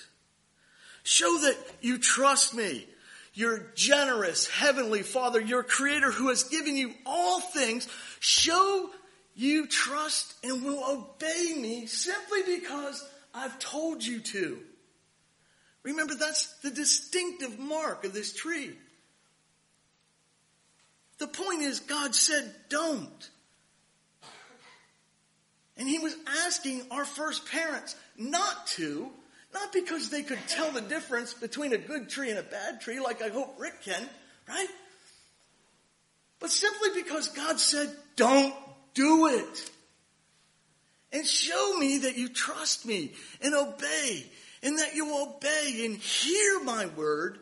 Show 1.02 1.38
that 1.44 1.56
you 1.80 1.96
trust 1.96 2.54
me. 2.54 2.86
Your 3.32 3.72
generous 3.74 4.46
heavenly 4.46 5.02
father, 5.02 5.40
your 5.40 5.62
creator 5.62 6.10
who 6.10 6.28
has 6.28 6.42
given 6.42 6.76
you 6.76 6.92
all 7.06 7.40
things, 7.40 7.88
show 8.18 8.90
you 9.34 9.66
trust 9.66 10.34
and 10.44 10.62
will 10.62 10.84
obey 10.84 11.54
me 11.56 11.86
simply 11.86 12.42
because 12.58 13.02
I've 13.32 13.58
told 13.60 14.04
you 14.04 14.20
to. 14.20 14.60
Remember, 15.82 16.14
that's 16.14 16.52
the 16.60 16.70
distinctive 16.70 17.58
mark 17.58 18.04
of 18.04 18.12
this 18.12 18.32
tree. 18.32 18.72
The 21.18 21.26
point 21.26 21.62
is, 21.62 21.80
God 21.80 22.14
said, 22.14 22.54
don't. 22.68 23.30
And 25.76 25.88
He 25.88 25.98
was 25.98 26.14
asking 26.46 26.82
our 26.90 27.04
first 27.04 27.50
parents 27.50 27.96
not 28.16 28.66
to, 28.68 29.10
not 29.52 29.72
because 29.72 30.10
they 30.10 30.22
could 30.22 30.38
tell 30.48 30.70
the 30.70 30.80
difference 30.80 31.34
between 31.34 31.72
a 31.72 31.78
good 31.78 32.08
tree 32.08 32.30
and 32.30 32.38
a 32.38 32.42
bad 32.42 32.80
tree, 32.80 33.00
like 33.00 33.22
I 33.22 33.28
hope 33.28 33.56
Rick 33.58 33.82
can, 33.82 34.08
right? 34.48 34.68
But 36.40 36.50
simply 36.50 37.02
because 37.02 37.28
God 37.28 37.58
said, 37.58 37.90
don't 38.16 38.54
do 38.94 39.28
it. 39.28 39.70
And 41.12 41.26
show 41.26 41.76
me 41.78 41.98
that 41.98 42.16
you 42.16 42.28
trust 42.28 42.86
me 42.86 43.12
and 43.42 43.54
obey 43.54 44.26
and 44.62 44.78
that 44.78 44.94
you 44.94 45.22
obey 45.22 45.86
and 45.86 45.96
hear 45.96 46.60
my 46.64 46.86
word 46.96 47.38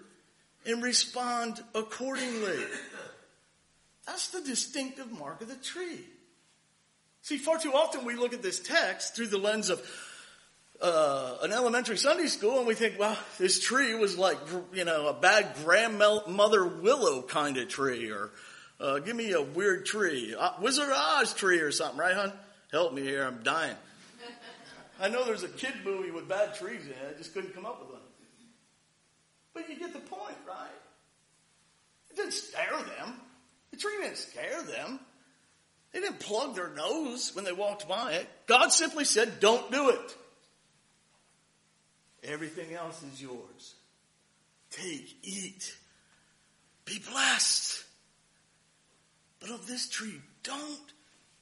and 0.66 0.82
respond 0.82 1.60
accordingly. 1.75 2.58
That's 4.06 4.28
the 4.28 4.40
distinctive 4.40 5.10
mark 5.12 5.40
of 5.42 5.48
the 5.48 5.56
tree. 5.56 6.04
See, 7.22 7.38
far 7.38 7.58
too 7.58 7.72
often 7.72 8.04
we 8.04 8.14
look 8.14 8.32
at 8.32 8.42
this 8.42 8.60
text 8.60 9.16
through 9.16 9.28
the 9.28 9.38
lens 9.38 9.70
of 9.70 9.80
uh, 10.80 11.38
an 11.42 11.52
elementary 11.52 11.96
Sunday 11.96 12.26
school 12.26 12.58
and 12.58 12.66
we 12.66 12.75
think, 12.75 12.98
well, 12.98 13.18
this 13.38 13.60
tree 13.60 13.94
was 13.94 14.16
like, 14.16 14.38
you 14.72 14.84
know, 14.84 15.08
a 15.08 15.14
bad 15.14 15.56
grandmother 15.64 16.66
willow 16.66 17.22
kind 17.22 17.56
of 17.56 17.68
tree 17.68 18.10
or 18.10 18.30
Uh, 18.80 19.00
give 19.00 19.16
me 19.16 19.32
a 19.32 19.42
weird 19.42 19.84
tree, 19.84 20.37
uh, 20.38 20.52
Wizard 20.60 20.92
Oz 20.94 21.34
tree 21.34 21.58
or 21.58 21.72
something, 21.72 21.98
right, 21.98 22.14
hon? 22.14 22.32
Help 22.70 22.92
me 22.94 23.02
here, 23.02 23.26
I'm 23.26 23.42
dying. 23.42 23.75
I 25.00 25.09
know 25.09 25.25
there's 25.25 25.45
a 25.45 25.49
kid 25.49 25.75
movie 25.85 26.11
with 26.11 26.28
bad 26.28 26.55
trees 26.55 26.85
in 26.85 26.90
it. 26.90 27.14
I 27.14 27.19
just 27.19 27.33
couldn't 27.33 27.55
come 27.55 27.67
up 27.67 27.81
with 27.81 27.90
one. 27.90 28.00
But 29.55 29.69
you 29.69 29.78
get 29.78 29.93
the 29.93 30.00
point, 30.00 30.37
right? 30.47 30.69
It 32.11 32.17
didn't 32.17 32.33
scare 32.33 32.76
them. 32.76 33.14
The 33.71 33.76
tree 33.76 33.93
didn't 34.02 34.17
scare 34.17 34.62
them. 34.62 35.00
They 35.93 36.00
didn't 36.00 36.21
plug 36.21 36.55
their 36.55 36.71
nose 36.71 37.35
when 37.35 37.45
they 37.45 37.52
walked 37.52 37.88
by 37.88 38.12
it. 38.12 38.28
God 38.47 38.69
simply 38.73 39.05
said, 39.05 39.40
don't 39.40 39.71
do 39.73 39.90
it. 39.90 40.17
Everything 42.25 42.75
else 42.75 43.02
is 43.02 43.23
yours. 43.23 43.75
Take, 44.71 45.17
eat, 45.23 45.75
be 46.85 47.00
blessed. 47.11 47.85
But 49.40 49.50
of 49.50 49.67
this 49.67 49.88
tree, 49.88 50.21
don't 50.43 50.93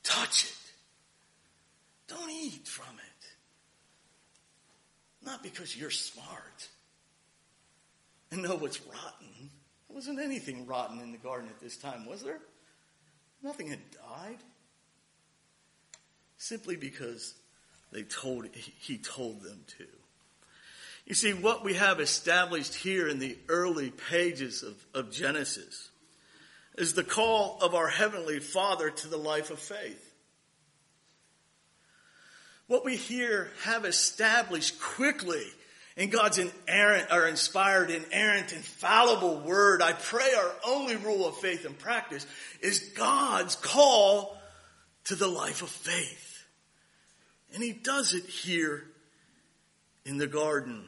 touch 0.02 0.44
it. 0.44 2.12
Don't 2.14 2.30
eat 2.30 2.68
from 2.68 2.94
it. 2.98 3.05
Not 5.26 5.42
because 5.42 5.76
you're 5.76 5.90
smart 5.90 6.68
and 8.30 8.42
know 8.42 8.54
what's 8.54 8.80
rotten. 8.80 9.50
There 9.88 9.94
wasn't 9.94 10.20
anything 10.20 10.66
rotten 10.66 11.00
in 11.00 11.10
the 11.10 11.18
garden 11.18 11.48
at 11.48 11.60
this 11.60 11.76
time, 11.76 12.06
was 12.06 12.22
there? 12.22 12.38
Nothing 13.42 13.68
had 13.68 13.80
died. 13.90 14.38
Simply 16.38 16.76
because 16.76 17.34
they 17.92 18.04
told, 18.04 18.46
he 18.54 18.98
told 18.98 19.42
them 19.42 19.64
to. 19.78 19.86
You 21.06 21.14
see, 21.14 21.32
what 21.32 21.64
we 21.64 21.74
have 21.74 22.00
established 22.00 22.74
here 22.74 23.08
in 23.08 23.18
the 23.18 23.36
early 23.48 23.90
pages 23.90 24.62
of, 24.62 24.84
of 24.94 25.12
Genesis 25.12 25.90
is 26.76 26.94
the 26.94 27.04
call 27.04 27.58
of 27.60 27.74
our 27.74 27.88
Heavenly 27.88 28.38
Father 28.38 28.90
to 28.90 29.08
the 29.08 29.16
life 29.16 29.50
of 29.50 29.58
faith. 29.58 30.05
What 32.68 32.84
we 32.84 32.96
here 32.96 33.50
have 33.62 33.84
established 33.84 34.80
quickly 34.80 35.44
in 35.96 36.10
God's 36.10 36.38
inerrant 36.38 37.08
or 37.12 37.26
inspired, 37.26 37.90
inerrant, 37.90 38.52
infallible 38.52 39.40
word, 39.40 39.80
I 39.80 39.92
pray 39.92 40.32
our 40.36 40.52
only 40.66 40.96
rule 40.96 41.26
of 41.26 41.36
faith 41.36 41.64
and 41.64 41.78
practice 41.78 42.26
is 42.60 42.90
God's 42.96 43.54
call 43.56 44.36
to 45.04 45.14
the 45.14 45.28
life 45.28 45.62
of 45.62 45.68
faith. 45.68 46.44
And 47.54 47.62
He 47.62 47.72
does 47.72 48.14
it 48.14 48.24
here 48.24 48.84
in 50.04 50.18
the 50.18 50.26
garden. 50.26 50.84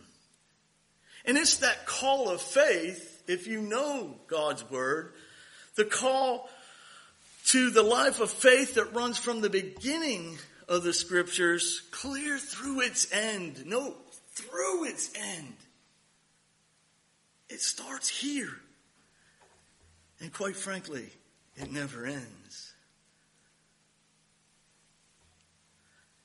And 1.25 1.39
it's 1.39 1.59
that 1.59 1.87
call 1.87 2.29
of 2.29 2.43
faith, 2.43 3.23
if 3.29 3.47
you 3.47 3.63
know 3.63 4.17
God's 4.27 4.69
word, 4.69 5.13
the 5.77 5.85
call 5.85 6.49
to 7.47 7.71
the 7.71 7.83
life 7.83 8.21
of 8.21 8.31
faith 8.31 8.75
that 8.75 8.95
runs 8.95 9.17
from 9.17 9.41
the 9.41 9.51
beginning 9.51 10.39
of 10.69 10.83
the 10.83 10.93
scriptures 10.93 11.83
clear 11.91 12.39
through 12.39 12.83
its 12.83 13.11
end. 13.13 13.65
No, 13.67 13.95
through 14.33 14.85
its 14.85 15.11
end. 15.17 15.57
It 17.49 17.61
starts 17.61 18.09
here. 18.09 18.55
And 20.21 20.33
quite 20.33 20.57
frankly, 20.57 21.09
it 21.57 21.73
never 21.73 22.05
ends. 22.05 22.75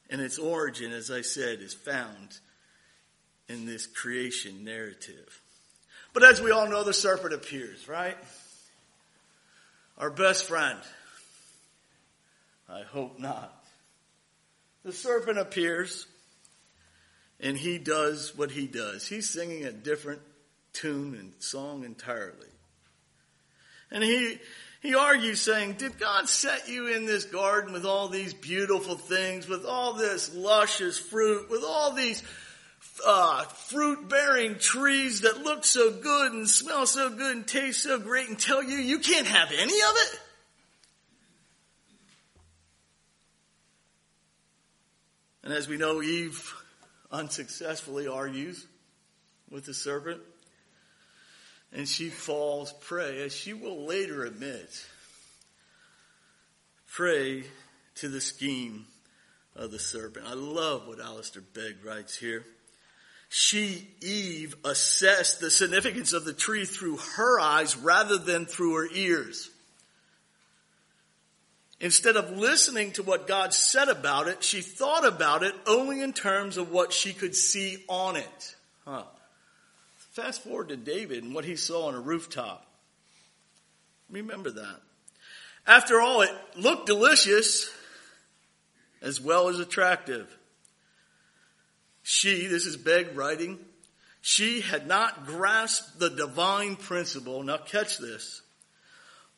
And 0.10 0.20
its 0.22 0.38
origin, 0.38 0.92
as 0.92 1.10
I 1.10 1.22
said, 1.22 1.60
is 1.60 1.74
found 1.74 2.38
in 3.48 3.66
this 3.66 3.88
creation 3.88 4.64
narrative. 4.64 5.42
But 6.14 6.24
as 6.24 6.42
we 6.42 6.52
all 6.52 6.68
know, 6.68 6.84
the 6.84 6.94
serpent 6.94 7.34
appears, 7.34 7.88
right? 7.88 8.18
Our 9.98 10.10
best 10.10 10.48
friend. 10.48 10.80
I 12.70 12.82
hope 12.84 13.20
not. 13.20 13.62
The 14.84 14.92
serpent 14.92 15.38
appears 15.38 16.08
and 17.40 17.58
he 17.58 17.78
does 17.78 18.36
what 18.36 18.52
he 18.52 18.68
does. 18.68 19.08
He's 19.08 19.30
singing 19.30 19.66
a 19.66 19.72
different 19.72 20.22
tune 20.72 21.16
and 21.16 21.34
song 21.40 21.84
entirely. 21.84 22.48
And 23.92 24.03
he, 24.03 24.40
he 24.81 24.96
argues 24.96 25.40
saying, 25.42 25.74
did 25.74 26.00
God 26.00 26.27
set 26.27 26.68
you 26.68 26.88
in 26.88 27.05
this 27.05 27.25
garden 27.25 27.74
with 27.74 27.86
all 27.86 28.07
these 28.07 28.34
beautiful 28.34 28.96
things, 28.96 29.48
with 29.48 29.66
all 29.66 29.94
this 29.94 30.34
luscious 30.34 30.98
fruit, 30.98 31.50
with 31.50 31.64
all 31.64 31.92
these 31.92 32.24
uh, 33.05 33.44
fruit 33.44 34.10
bearing 34.10 34.57
trees 34.57 35.22
that 35.22 35.44
look 35.44 35.64
so 35.64 35.92
good 35.92 36.31
and 36.34 36.50
smell 36.50 36.86
so 36.86 37.10
good 37.10 37.36
and 37.36 37.48
taste 37.48 37.84
so 37.84 38.00
great 38.00 38.29
and 38.29 38.40
tell 38.40 38.64
you 38.64 38.77
you 38.77 39.00
can't 39.00 39.27
have 39.27 39.51
any 39.51 39.64
of 39.64 39.96
it? 39.96 40.20
And 45.44 45.53
as 45.53 45.68
we 45.68 45.77
know, 45.77 46.01
Eve 46.01 46.53
unsuccessfully 47.12 48.08
argues 48.08 48.66
with 49.50 49.66
the 49.66 49.74
serpent. 49.74 50.22
And 51.72 51.88
she 51.88 52.10
falls 52.10 52.72
prey, 52.72 53.24
as 53.24 53.36
she 53.36 53.53
will 53.53 53.86
later 53.86 54.24
admit, 54.25 54.86
prey 56.94 57.44
to 57.96 58.08
the 58.08 58.22
scheme 58.22 58.86
of 59.56 59.72
the 59.72 59.79
serpent. 59.79 60.25
I 60.27 60.34
love 60.34 60.88
what 60.88 61.00
Alistair 61.00 61.42
Begg 61.53 61.84
writes 61.84 62.16
here 62.16 62.46
she, 63.36 63.88
Eve, 64.00 64.56
assessed 64.64 65.40
the 65.40 65.50
significance 65.50 66.14
of 66.14 66.24
the 66.24 66.34
tree 66.34 66.66
through 66.66 66.98
her 66.98 67.40
eyes 67.40 67.75
rather 67.75 68.20
than 68.20 68.46
through 68.46 68.75
her 68.75 68.88
ears. 68.94 69.50
Instead 71.83 72.15
of 72.15 72.31
listening 72.31 72.93
to 72.93 73.03
what 73.03 73.27
God 73.27 73.53
said 73.53 73.89
about 73.89 74.29
it, 74.29 74.41
she 74.41 74.61
thought 74.61 75.05
about 75.05 75.43
it 75.43 75.53
only 75.67 76.00
in 76.00 76.13
terms 76.13 76.55
of 76.55 76.72
what 76.72 76.93
she 76.93 77.11
could 77.11 77.35
see 77.35 77.83
on 77.89 78.15
it. 78.15 78.55
Huh. 78.85 79.03
Fast 80.13 80.46
forward 80.46 80.69
to 80.69 80.77
David 80.77 81.25
and 81.25 81.35
what 81.35 81.43
he 81.43 81.57
saw 81.57 81.89
on 81.89 81.96
a 81.96 82.00
rooftop. 82.00 82.65
Remember 84.09 84.50
that. 84.50 84.79
After 85.67 86.00
all, 86.00 86.22
it 86.22 86.31
looked 86.55 86.85
delicious 86.85 87.69
as 89.01 89.19
well 89.19 89.50
as 89.50 89.59
attractive. 89.59 90.33
She, 92.01 92.48
this 92.48 92.65
is 92.65 92.77
Begg 92.77 93.17
writing, 93.17 93.59
she 94.22 94.61
had 94.61 94.87
not 94.87 95.25
grasped 95.25 96.00
the 96.00 96.11
divine 96.11 96.77
principle. 96.77 97.43
Now 97.43 97.57
catch 97.57 97.98
this. 97.98 98.41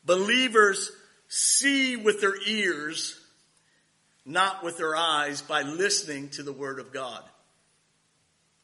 Believers 0.04 0.92
see 1.28 1.96
with 1.96 2.20
their 2.20 2.36
ears, 2.46 3.18
not 4.24 4.62
with 4.62 4.78
their 4.78 4.96
eyes, 4.96 5.42
by 5.42 5.62
listening 5.62 6.28
to 6.30 6.42
the 6.42 6.52
word 6.52 6.78
of 6.78 6.92
God. 6.92 7.22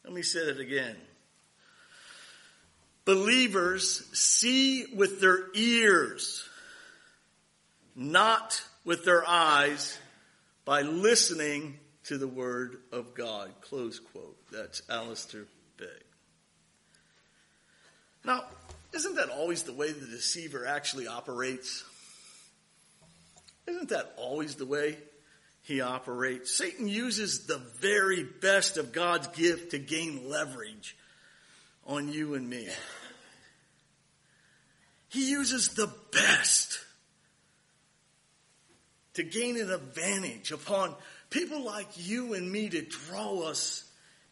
Let 0.04 0.12
me 0.12 0.22
say 0.22 0.40
it 0.40 0.60
again. 0.60 0.96
Believers 3.04 4.06
see 4.12 4.86
with 4.94 5.20
their 5.20 5.46
ears, 5.54 6.48
not 7.96 8.62
with 8.84 9.04
their 9.04 9.28
eyes, 9.28 9.98
by 10.64 10.82
listening 10.82 11.78
to 12.04 12.18
the 12.18 12.28
word 12.28 12.78
of 12.92 13.14
God. 13.14 13.50
Close 13.60 13.98
quote. 13.98 14.36
That's 14.52 14.82
Alistair 14.88 15.44
Begg. 15.78 15.88
Now, 18.24 18.44
isn't 18.92 19.16
that 19.16 19.30
always 19.30 19.64
the 19.64 19.72
way 19.72 19.90
the 19.90 20.06
deceiver 20.06 20.66
actually 20.66 21.08
operates? 21.08 21.84
Isn't 23.66 23.90
that 23.90 24.14
always 24.16 24.56
the 24.56 24.66
way 24.66 24.98
he 25.62 25.80
operates? 25.80 26.54
Satan 26.54 26.88
uses 26.88 27.46
the 27.46 27.58
very 27.80 28.24
best 28.24 28.76
of 28.76 28.92
God's 28.92 29.28
gift 29.28 29.70
to 29.70 29.78
gain 29.78 30.28
leverage 30.28 30.96
on 31.86 32.12
you 32.12 32.34
and 32.34 32.48
me. 32.48 32.68
He 35.08 35.30
uses 35.30 35.68
the 35.68 35.92
best 36.12 36.78
to 39.14 39.22
gain 39.22 39.60
an 39.60 39.70
advantage 39.70 40.52
upon 40.52 40.94
people 41.28 41.64
like 41.64 41.88
you 41.96 42.34
and 42.34 42.50
me 42.50 42.68
to 42.70 42.82
draw 42.82 43.42
us 43.42 43.84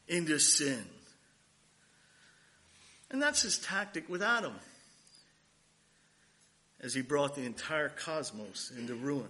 into 0.08 0.38
sin. 0.38 0.82
And 3.10 3.20
that's 3.20 3.42
his 3.42 3.58
tactic 3.58 4.08
with 4.08 4.22
Adam 4.22 4.54
as 6.82 6.94
he 6.94 7.02
brought 7.02 7.34
the 7.34 7.44
entire 7.44 7.88
cosmos 7.88 8.72
into 8.76 8.94
ruin. 8.94 9.28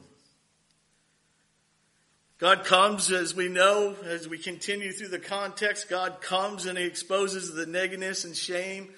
God 2.39 2.65
comes, 2.65 3.11
as 3.11 3.35
we 3.35 3.49
know, 3.49 3.95
as 4.05 4.27
we 4.27 4.39
continue 4.39 4.93
through 4.93 5.09
the 5.09 5.19
context, 5.19 5.91
God 5.91 6.23
comes 6.23 6.65
and 6.65 6.79
he 6.79 6.85
exposes 6.85 7.53
the 7.53 7.67
nakedness 7.67 8.25
and 8.25 8.35
shame 8.35 8.89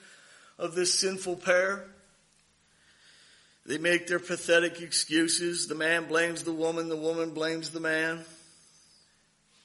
of 0.59 0.77
this 0.77 0.95
sinful 0.95 1.37
pair. 1.37 1.85
They 3.67 3.79
make 3.79 4.07
their 4.07 4.21
pathetic 4.21 4.81
excuses. 4.81 5.67
The 5.67 5.75
man 5.75 6.07
blames 6.07 6.45
the 6.45 6.53
woman, 6.53 6.89
the 6.89 6.97
woman 6.97 7.31
blames 7.31 7.71
the 7.71 7.81
man. 7.81 8.25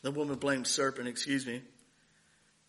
The 0.02 0.12
woman 0.12 0.38
blames 0.38 0.70
serpent, 0.70 1.08
excuse 1.08 1.46
me. 1.46 1.62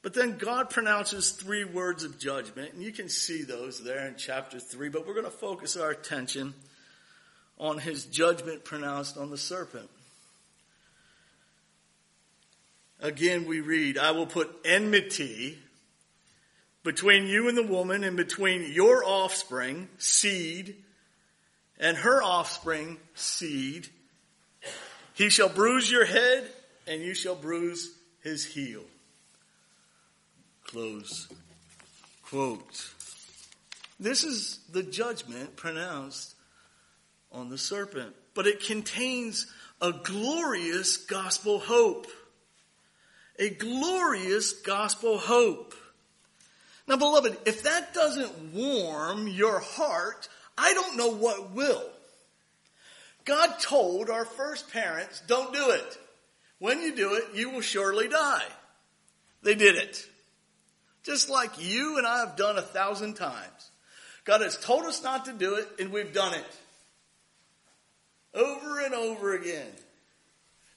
But 0.03 0.15
then 0.15 0.39
God 0.39 0.71
pronounces 0.71 1.33
three 1.33 1.65
words 1.65 2.05
of 2.05 2.19
judgment, 2.19 2.73
and 2.73 2.83
you 2.83 2.93
can 2.93 3.09
see 3.09 3.43
those 3.43 3.83
there 3.83 4.07
in 4.07 4.15
chapter 4.17 4.61
three, 4.61 4.89
but 4.89 5.07
we're 5.07 5.15
going 5.15 5.25
to 5.25 5.31
focus 5.31 5.77
our 5.77 5.91
attention 5.91 6.55
on 7.59 7.79
his 7.79 8.05
judgment 8.05 8.65
pronounced 8.65 9.17
on 9.17 9.31
the 9.31 9.37
serpent. 9.37 9.91
Again, 13.01 13.47
we 13.47 13.61
read, 13.61 13.99
I 13.99 14.13
will 14.13 14.27
put 14.27 14.55
enmity 14.65 15.59
between 16.85 17.27
you 17.27 17.49
and 17.49 17.57
the 17.57 17.67
woman 17.67 18.05
and 18.05 18.17
between 18.17 18.73
your 18.73 19.05
offspring, 19.05 19.89
seed, 19.99 20.77
and 21.79 21.97
her 21.97 22.23
offspring, 22.23 22.99
seed. 23.15 23.89
He 25.15 25.31
shall 25.31 25.49
bruise 25.49 25.91
your 25.91 26.05
head 26.07 26.49
and 26.87 27.03
you 27.03 27.15
shall 27.15 27.35
bruise 27.35 27.93
his 28.23 28.45
heel. 28.45 28.83
Close 30.69 31.29
quote. 32.23 32.91
This 33.99 34.23
is 34.23 34.61
the 34.71 34.83
judgment 34.83 35.57
pronounced 35.57 36.35
on 37.33 37.49
the 37.49 37.57
serpent, 37.57 38.15
but 38.35 38.47
it 38.47 38.63
contains 38.63 39.47
a 39.81 39.93
glorious 39.93 40.99
gospel 40.99 41.59
hope. 41.59 42.07
A 43.39 43.49
glorious 43.49 44.53
gospel 44.53 45.17
hope. 45.17 45.75
Now, 46.87 46.99
beloved, 46.99 47.39
if 47.47 47.63
that 47.63 47.95
doesn't 47.95 48.53
warm 48.53 49.27
your 49.27 49.61
heart, 49.61 50.29
I 50.59 50.75
don't 50.75 50.99
know 50.99 51.15
what 51.15 51.53
will. 51.53 51.85
God 53.25 53.59
told 53.59 54.11
our 54.11 54.27
first 54.27 54.71
parents, 54.71 55.23
don't 55.27 55.55
do 55.55 55.71
it. 55.71 55.99
When 56.59 56.83
you 56.83 56.95
do 56.95 57.15
it, 57.15 57.25
you 57.35 57.49
will 57.49 57.63
surely 57.63 58.09
die. 58.09 58.45
They 59.43 59.55
did 59.55 59.77
it. 59.77 60.07
Just 61.09 61.31
like 61.31 61.53
you 61.59 61.97
and 61.97 62.07
I 62.07 62.19
have 62.19 62.37
done 62.37 62.59
a 62.59 62.63
thousand 62.63 63.15
times. 63.15 63.71
God 64.27 64.43
has 64.43 64.59
told 64.59 64.85
us 64.85 65.03
not 65.03 65.25
to 65.25 65.33
do 65.33 65.55
it, 65.55 65.67
and 65.81 65.91
we've 65.91 66.13
done 66.13 66.35
it. 66.35 66.57
Over 68.35 68.81
and 68.81 68.93
over 68.93 69.35
again. 69.35 69.71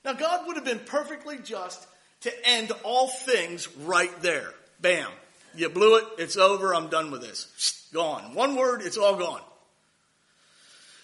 Now, 0.05 0.13
God 0.13 0.47
would 0.47 0.55
have 0.55 0.63
been 0.63 0.79
perfectly 0.79 1.37
just 1.43 1.85
to 2.21 2.31
end 2.47 2.71
all 2.83 3.09
things 3.09 3.67
right 3.79 4.21
there. 4.21 4.53
Bam. 4.79 5.09
You 5.53 5.67
blew 5.67 5.97
it. 5.97 6.05
It's 6.17 6.37
over. 6.37 6.73
I'm 6.73 6.87
done 6.87 7.11
with 7.11 7.19
this. 7.19 7.89
Gone. 7.91 8.33
One 8.33 8.55
word. 8.55 8.83
It's 8.83 8.97
all 8.97 9.17
gone. 9.17 9.41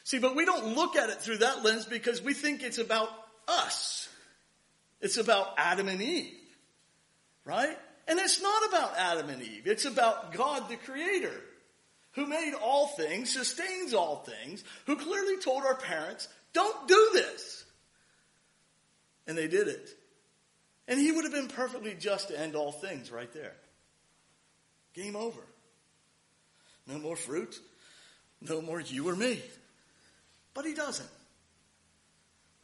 See, 0.06 0.20
but 0.20 0.38
we 0.38 0.46
don't 0.46 0.74
look 0.74 0.96
at 0.96 1.10
it 1.10 1.18
through 1.22 1.40
that 1.40 1.66
lens 1.66 1.84
because 1.84 2.22
we 2.22 2.34
think 2.34 2.64
it's 2.64 2.78
about 2.78 3.10
us. 3.46 4.08
It's 5.02 5.18
about 5.18 5.54
Adam 5.58 5.90
and 5.90 6.02
Eve. 6.02 6.32
Right? 7.44 7.78
And 8.08 8.20
it's 8.20 8.42
not 8.42 8.68
about 8.70 8.98
Adam 8.98 9.30
and 9.30 9.42
Eve. 9.42 9.64
It's 9.66 9.86
about 9.86 10.32
God 10.32 10.70
the 10.70 10.78
Creator 10.78 11.34
who 12.14 12.26
made 12.26 12.54
all 12.54 12.88
things, 12.88 13.32
sustains 13.32 13.94
all 13.94 14.18
things, 14.18 14.64
who 14.86 14.96
clearly 14.96 15.38
told 15.38 15.64
our 15.64 15.76
parents, 15.76 16.28
don't 16.52 16.88
do 16.88 17.10
this. 17.14 17.64
And 19.28 19.38
they 19.38 19.48
did 19.48 19.68
it. 19.68 19.90
And 20.88 21.00
he 21.00 21.12
would 21.12 21.26
have 21.26 21.34
been 21.34 21.48
perfectly 21.48 21.94
just 21.94 22.30
to 22.30 22.40
end 22.40 22.56
all 22.56 22.72
things 22.72 23.12
right 23.12 23.32
there. 23.34 23.54
Game 24.94 25.16
over. 25.16 25.42
No 26.88 26.98
more 26.98 27.16
fruit. 27.16 27.60
No 28.42 28.62
more 28.62 28.80
you 28.80 29.08
or 29.10 29.16
me. 29.16 29.42
But 30.54 30.66
he 30.66 30.74
doesn't. 30.74 31.10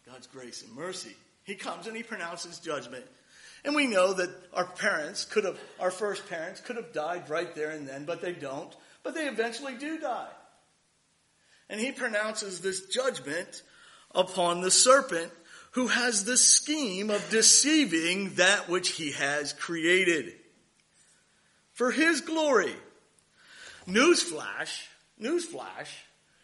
God's 0.05 0.27
grace 0.27 0.63
and 0.63 0.73
mercy. 0.75 1.15
He 1.43 1.55
comes 1.55 1.85
and 1.85 1.95
he 1.95 2.01
pronounces 2.01 2.59
judgment. 2.59 3.05
And 3.65 3.75
we 3.75 3.87
know 3.87 4.13
that 4.13 4.29
our 4.53 4.65
parents 4.65 5.25
could 5.25 5.45
have, 5.45 5.59
our 5.79 5.91
first 5.91 6.27
parents 6.29 6.59
could 6.59 6.75
have 6.75 6.91
died 6.91 7.29
right 7.29 7.53
there 7.55 7.71
and 7.71 7.87
then, 7.87 8.05
but 8.05 8.21
they 8.21 8.33
don't. 8.33 8.75
But 9.03 9.15
they 9.15 9.27
eventually 9.27 9.75
do 9.75 9.99
die. 9.99 10.31
And 11.69 11.79
he 11.79 11.91
pronounces 11.91 12.59
this 12.59 12.87
judgment 12.87 13.63
upon 14.13 14.61
the 14.61 14.71
serpent 14.71 15.31
who 15.71 15.87
has 15.87 16.25
the 16.25 16.37
scheme 16.37 17.09
of 17.09 17.29
deceiving 17.29 18.35
that 18.35 18.69
which 18.69 18.89
he 18.89 19.11
has 19.13 19.53
created 19.53 20.33
for 21.71 21.91
his 21.91 22.21
glory. 22.21 22.75
Newsflash, 23.87 24.85
newsflash, 25.19 25.89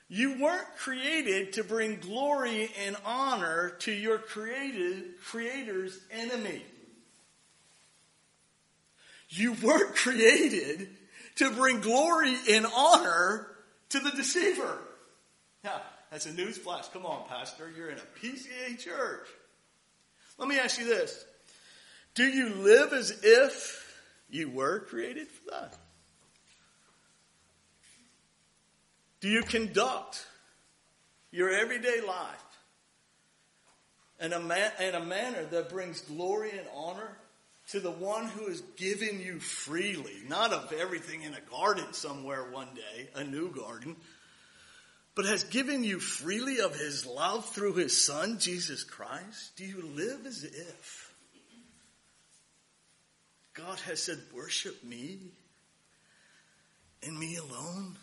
you 0.07 0.41
weren't 0.41 0.67
created 0.79 1.53
to 1.53 1.63
bring 1.63 1.99
glory 1.99 2.71
and 2.85 2.95
honor 3.05 3.75
to 3.79 3.91
your 3.91 4.17
created, 4.17 5.03
creator's 5.23 5.99
enemy. 6.11 6.63
You 9.29 9.53
weren't 9.53 9.95
created 9.95 10.89
to 11.35 11.51
bring 11.51 11.81
glory 11.81 12.35
and 12.51 12.65
honor 12.75 13.47
to 13.89 13.99
the 13.99 14.11
deceiver. 14.11 14.77
Now, 15.63 15.81
that's 16.11 16.25
a 16.25 16.31
newsflash. 16.31 16.91
Come 16.91 17.05
on, 17.05 17.27
Pastor. 17.27 17.71
You're 17.75 17.89
in 17.89 17.97
a 17.97 18.19
PCA 18.19 18.77
church. 18.79 19.27
Let 20.37 20.47
me 20.47 20.57
ask 20.57 20.79
you 20.79 20.85
this. 20.85 21.25
Do 22.15 22.23
you 22.23 22.49
live 22.49 22.93
as 22.93 23.19
if 23.23 24.01
you 24.29 24.49
were 24.49 24.79
created 24.79 25.27
for 25.27 25.51
that? 25.51 25.77
Do 29.21 29.27
you 29.27 29.43
conduct 29.43 30.25
your 31.31 31.51
everyday 31.51 32.01
life 32.01 32.43
in 34.19 34.33
a, 34.33 34.39
in 34.81 34.95
a 34.95 35.05
manner 35.05 35.43
that 35.45 35.69
brings 35.69 36.01
glory 36.01 36.51
and 36.51 36.67
honor 36.75 37.17
to 37.71 37.79
the 37.79 37.91
one 37.91 38.25
who 38.25 38.47
has 38.47 38.61
given 38.77 39.19
you 39.19 39.39
freely, 39.39 40.15
not 40.27 40.51
of 40.51 40.73
everything 40.73 41.21
in 41.21 41.35
a 41.35 41.51
garden 41.51 41.93
somewhere 41.93 42.43
one 42.51 42.69
day, 42.73 43.09
a 43.13 43.23
new 43.23 43.53
garden, 43.53 43.95
but 45.13 45.25
has 45.25 45.43
given 45.43 45.83
you 45.83 45.99
freely 45.99 46.61
of 46.61 46.75
his 46.75 47.05
love 47.05 47.45
through 47.45 47.73
his 47.73 48.05
son, 48.05 48.39
Jesus 48.39 48.83
Christ? 48.83 49.55
Do 49.55 49.65
you 49.65 49.83
live 49.95 50.25
as 50.25 50.43
if 50.43 51.13
God 53.53 53.79
has 53.81 54.01
said, 54.01 54.17
worship 54.33 54.83
me 54.83 55.19
and 57.03 57.19
me 57.19 57.35
alone? 57.35 57.97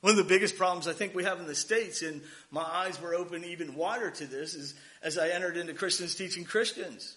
One 0.00 0.12
of 0.12 0.16
the 0.16 0.24
biggest 0.24 0.56
problems 0.56 0.88
I 0.88 0.92
think 0.94 1.14
we 1.14 1.24
have 1.24 1.40
in 1.40 1.46
the 1.46 1.54
States, 1.54 2.00
and 2.00 2.22
my 2.50 2.62
eyes 2.62 2.98
were 3.02 3.14
open 3.14 3.44
even 3.44 3.74
wider 3.74 4.10
to 4.10 4.26
this, 4.26 4.54
is 4.54 4.74
as 5.02 5.18
I 5.18 5.28
entered 5.28 5.58
into 5.58 5.74
Christians 5.74 6.14
teaching 6.14 6.44
Christians. 6.44 7.16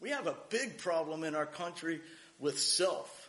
We 0.00 0.10
have 0.10 0.26
a 0.26 0.36
big 0.50 0.78
problem 0.78 1.24
in 1.24 1.34
our 1.34 1.46
country 1.46 2.00
with 2.38 2.58
self. 2.58 3.28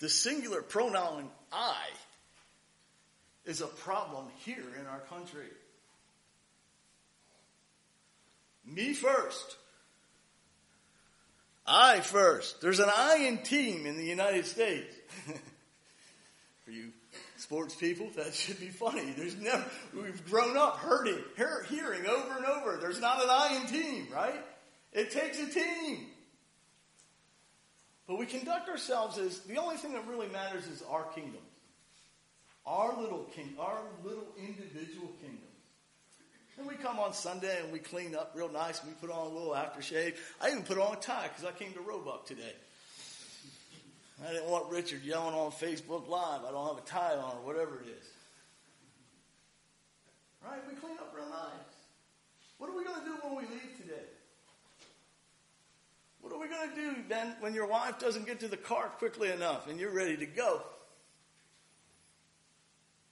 The 0.00 0.08
singular 0.08 0.62
pronoun 0.62 1.28
I 1.52 1.86
is 3.44 3.60
a 3.60 3.66
problem 3.66 4.26
here 4.38 4.64
in 4.80 4.86
our 4.86 5.00
country. 5.00 5.46
Me 8.64 8.94
first. 8.94 9.56
I 11.66 12.00
first. 12.00 12.60
There's 12.60 12.80
an 12.80 12.90
I 12.92 13.26
in 13.28 13.38
team 13.38 13.86
in 13.86 13.96
the 13.96 14.04
United 14.04 14.46
States. 14.46 14.94
For 16.64 16.70
you 16.70 16.92
sports 17.36 17.74
people, 17.74 18.08
that 18.16 18.34
should 18.34 18.58
be 18.60 18.68
funny. 18.68 19.12
There's 19.16 19.36
never, 19.36 19.64
we've 19.94 20.24
grown 20.30 20.56
up 20.56 20.78
hurting, 20.78 21.18
hearing 21.36 22.06
over 22.06 22.36
and 22.36 22.46
over. 22.46 22.78
There's 22.80 23.00
not 23.00 23.22
an 23.22 23.28
I 23.28 23.60
in 23.60 23.66
team, 23.66 24.08
right? 24.12 24.42
It 24.92 25.10
takes 25.10 25.40
a 25.40 25.46
team. 25.46 26.06
But 28.06 28.18
we 28.18 28.26
conduct 28.26 28.68
ourselves 28.68 29.16
as 29.16 29.40
the 29.40 29.56
only 29.56 29.76
thing 29.76 29.92
that 29.92 30.06
really 30.06 30.28
matters 30.28 30.66
is 30.66 30.82
our 30.82 31.04
kingdom. 31.14 31.40
Our 32.66 33.00
little 33.00 33.24
king, 33.34 33.54
our 33.58 33.78
little 34.04 34.26
individual 34.38 35.08
kingdom. 35.20 35.48
And 36.58 36.66
we 36.66 36.74
come 36.74 36.98
on 36.98 37.14
Sunday 37.14 37.60
and 37.62 37.72
we 37.72 37.78
clean 37.78 38.14
up 38.14 38.32
real 38.34 38.50
nice 38.50 38.80
and 38.80 38.88
we 38.88 38.94
put 38.94 39.10
on 39.10 39.26
a 39.26 39.30
little 39.30 39.52
aftershave. 39.52 40.14
I 40.40 40.50
even 40.50 40.62
put 40.62 40.78
on 40.78 40.94
a 40.94 41.00
tie 41.00 41.28
because 41.28 41.44
I 41.44 41.52
came 41.52 41.72
to 41.72 41.80
Roebuck 41.80 42.26
today. 42.26 42.52
I 44.24 44.32
didn't 44.32 44.50
want 44.50 44.70
Richard 44.70 45.02
yelling 45.02 45.34
on 45.34 45.50
Facebook 45.50 46.08
Live. 46.08 46.44
I 46.44 46.52
don't 46.52 46.66
have 46.66 46.84
a 46.84 46.86
tie 46.86 47.16
on 47.16 47.38
or 47.38 47.46
whatever 47.46 47.80
it 47.80 47.88
is. 47.88 48.06
Right? 50.44 50.60
We 50.68 50.74
clean 50.74 50.98
up 50.98 51.12
real 51.16 51.28
nice. 51.28 51.72
What 52.58 52.70
are 52.70 52.76
we 52.76 52.84
going 52.84 53.00
to 53.00 53.06
do 53.06 53.14
when 53.22 53.36
we 53.36 53.42
leave 53.42 53.76
today? 53.80 54.04
Going 56.62 56.76
to 56.76 56.94
do 56.94 57.02
then 57.08 57.34
when 57.40 57.54
your 57.54 57.66
wife 57.66 57.98
doesn't 57.98 58.26
get 58.26 58.40
to 58.40 58.48
the 58.48 58.56
car 58.56 58.88
quickly 58.98 59.30
enough 59.30 59.68
and 59.68 59.80
you're 59.80 59.90
ready 59.90 60.16
to 60.18 60.26
go? 60.26 60.62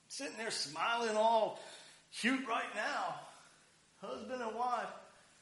Sitting 0.08 0.36
there 0.38 0.50
smiling 0.50 1.16
all 1.16 1.60
cute 2.16 2.46
right 2.48 2.74
now, 2.74 3.14
husband 4.00 4.42
and 4.42 4.54
wife. 4.56 4.86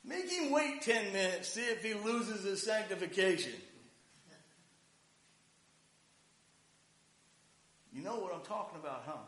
Make 0.04 0.30
him 0.30 0.50
wait 0.50 0.82
10 0.82 1.12
minutes, 1.12 1.48
see 1.48 1.60
if 1.60 1.82
he 1.82 1.94
loses 1.94 2.44
his 2.44 2.62
sanctification. 2.62 3.52
You 7.92 8.02
know 8.02 8.16
what 8.16 8.32
I'm 8.32 8.44
talking 8.44 8.78
about, 8.78 9.02
huh? 9.06 9.18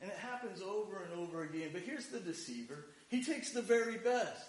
And 0.00 0.10
it 0.10 0.16
happens 0.16 0.60
over 0.60 1.04
and 1.04 1.20
over 1.20 1.42
again. 1.42 1.70
But 1.72 1.82
here's 1.82 2.06
the 2.08 2.18
deceiver. 2.18 2.86
He 3.08 3.22
takes 3.22 3.50
the 3.52 3.62
very 3.62 3.98
best. 3.98 4.48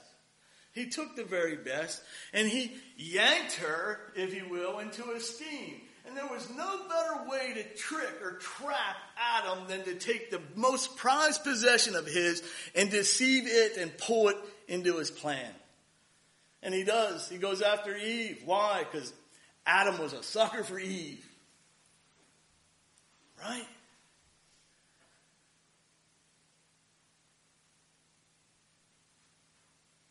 He 0.74 0.88
took 0.88 1.16
the 1.16 1.24
very 1.24 1.56
best 1.56 2.02
and 2.34 2.48
he 2.48 2.72
yanked 2.98 3.54
her, 3.54 4.00
if 4.16 4.34
you 4.36 4.50
will, 4.50 4.80
into 4.80 5.12
esteem. 5.12 5.82
And 6.06 6.18
there 6.18 6.28
was 6.28 6.50
no 6.50 6.82
better 6.90 7.30
way 7.30 7.54
to 7.54 7.64
trick 7.78 8.22
or 8.22 8.34
trap 8.34 8.98
Adam 9.18 9.68
than 9.68 9.84
to 9.86 9.96
take 9.96 10.32
the 10.32 10.42
most 10.56 10.98
prized 10.98 11.44
possession 11.44 11.96
of 11.96 12.06
his 12.06 12.44
and 12.76 12.92
deceive 12.92 13.44
it 13.48 13.78
and 13.78 13.96
pull 13.98 14.30
it 14.30 14.38
into 14.68 14.98
his 14.98 15.10
plan. 15.10 15.52
And 16.62 16.74
he 16.74 16.84
does. 16.84 17.30
He 17.30 17.38
goes 17.38 17.62
after 17.62 17.96
Eve. 17.96 18.42
Why? 18.46 18.84
Because 18.90 19.14
Adam 19.66 20.00
was 20.00 20.14
a 20.14 20.24
sucker 20.24 20.64
for 20.64 20.80
Eve. 20.80 21.26
Right? 23.42 23.68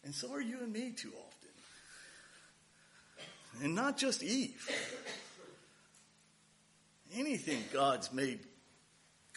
And 0.05 0.15
so 0.15 0.33
are 0.33 0.41
you 0.41 0.59
and 0.61 0.73
me 0.73 0.93
too 0.93 1.11
often. 1.11 1.51
And 3.65 3.75
not 3.75 3.97
just 3.97 4.23
Eve. 4.23 4.69
Anything 7.15 7.63
God's 7.73 8.13
made 8.13 8.41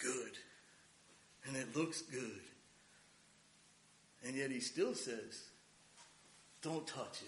good. 0.02 0.32
And 1.48 1.56
it 1.56 1.76
looks 1.76 2.02
good. 2.02 2.42
And 4.26 4.36
yet 4.36 4.50
he 4.50 4.60
still 4.60 4.96
says, 4.96 5.50
don't 6.62 6.88
touch 6.88 7.22
it. 7.22 7.28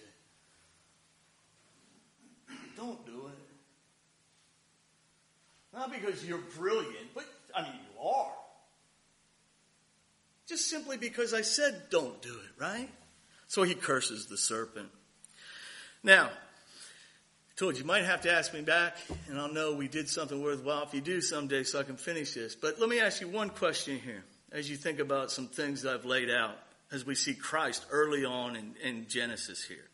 Don't 2.76 3.06
do 3.06 3.28
it. 3.28 3.48
Not 5.78 5.92
because 5.92 6.26
you're 6.26 6.42
brilliant, 6.58 7.14
but 7.14 7.26
I 7.56 7.62
mean, 7.64 7.74
you 7.74 8.02
are. 8.02 8.32
Just 10.48 10.70
simply 10.70 10.98
because 10.98 11.34
I 11.34 11.42
said 11.42 11.84
don't 11.92 12.20
do 12.22 12.34
it, 12.34 12.60
right? 12.60 12.90
So 13.48 13.64
he 13.64 13.76
curses 13.76 14.28
the 14.28 14.38
serpent. 14.38 14.90
Now, 16.04 16.26
I 16.26 17.60
told 17.60 17.76
you, 17.76 17.82
you 17.82 17.88
might 17.88 18.04
have 18.04 18.22
to 18.22 18.32
ask 18.32 18.54
me 18.54 18.62
back, 18.62 18.98
and 19.30 19.40
I'll 19.40 19.52
know 19.52 19.74
we 19.74 19.88
did 19.88 20.10
something 20.10 20.42
worthwhile 20.42 20.84
if 20.84 20.94
you 20.94 21.02
do 21.02 21.22
someday 21.22 21.64
so 21.64 21.80
I 21.80 21.84
can 21.84 21.98
finish 21.98 22.34
this. 22.34 22.56
But 22.56 22.80
let 22.80 22.90
me 22.90 23.00
ask 23.00 23.22
you 23.22 23.28
one 23.28 23.50
question 23.50 24.00
here 24.00 24.24
as 24.52 24.70
you 24.70 24.78
think 24.78 25.00
about 25.00 25.32
some 25.32 25.48
things 25.48 25.82
that 25.82 25.94
I've 25.94 26.06
laid 26.06 26.30
out 26.30 26.58
as 26.92 27.06
we 27.06 27.16
see 27.16 27.34
Christ 27.34 27.86
early 27.90 28.26
on 28.26 28.56
in, 28.56 28.76
in 28.84 29.08
Genesis 29.08 29.64
here. 29.64 29.90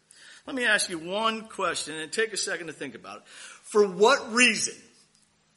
Let 0.46 0.56
me 0.56 0.66
ask 0.66 0.89
you 0.89 1.00
one 1.00 1.48
question 1.48 1.96
and 1.96 2.12
take 2.12 2.34
a 2.34 2.38
second 2.38 2.68
to 2.68 2.74
think 2.74 2.96
about 2.96 3.18
it. 3.18 3.24
For 3.28 3.88
what 3.88 4.34
reason, 4.34 4.76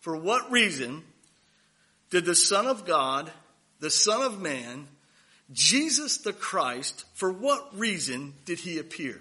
for 0.01 0.17
what 0.17 0.51
reason 0.51 1.03
did 2.11 2.25
the 2.25 2.37
Son 2.37 2.67
of 2.67 2.87
God, 2.87 3.31
the 3.81 3.91
Son 3.91 4.23
of 4.23 4.41
Man, 4.41 4.87
Jesus 5.53 6.19
the 6.19 6.33
Christ, 6.33 7.05
for 7.15 7.31
what 7.31 7.79
reason 7.79 8.35
did 8.45 8.59
he 8.59 8.79
appear? 8.79 9.21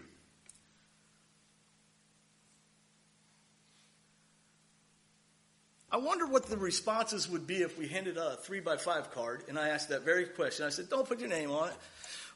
I 5.92 5.98
wonder 5.98 6.28
what 6.28 6.48
the 6.48 6.58
responses 6.58 7.30
would 7.30 7.48
be 7.48 7.58
if 7.62 7.78
we 7.80 7.88
handed 7.88 8.18
out 8.18 8.34
a 8.34 8.36
three 8.36 8.60
by 8.60 8.76
five 8.76 9.12
card 9.12 9.44
and 9.48 9.58
I 9.58 9.70
asked 9.70 9.90
that 9.90 10.04
very 10.04 10.26
question. 10.26 10.66
I 10.66 10.70
said, 10.70 10.90
don't 10.90 11.08
put 11.08 11.22
your 11.22 11.30
name 11.30 11.52
on 11.52 11.70
it. 11.70 11.76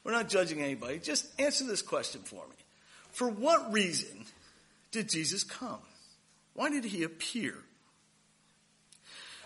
We're 0.02 0.12
not 0.12 0.30
judging 0.30 0.62
anybody. 0.62 0.98
Just 0.98 1.26
answer 1.38 1.64
this 1.66 1.82
question 1.82 2.22
for 2.22 2.42
me. 2.48 2.56
For 3.12 3.28
what 3.28 3.70
reason 3.70 4.24
did 4.92 5.10
Jesus 5.10 5.44
come? 5.44 5.80
Why 6.54 6.70
did 6.70 6.84
he 6.84 7.02
appear? 7.02 7.54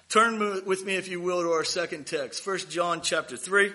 Turn 0.09 0.39
with 0.65 0.85
me, 0.85 0.95
if 0.95 1.09
you 1.09 1.21
will, 1.21 1.43
to 1.43 1.51
our 1.51 1.65
second 1.65 2.07
text, 2.07 2.47
1 2.47 2.59
John 2.71 3.01
chapter 3.01 3.37
3. 3.37 3.73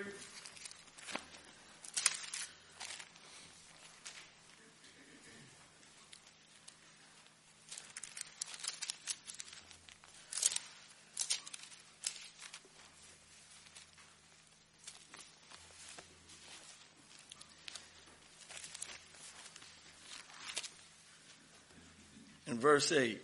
Verse 22.58 22.92
8. 22.92 23.20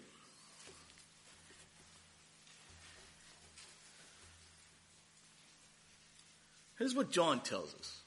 Here's 6.78 6.94
what 6.94 7.10
John 7.10 7.40
tells 7.40 7.74
us. 7.74 8.00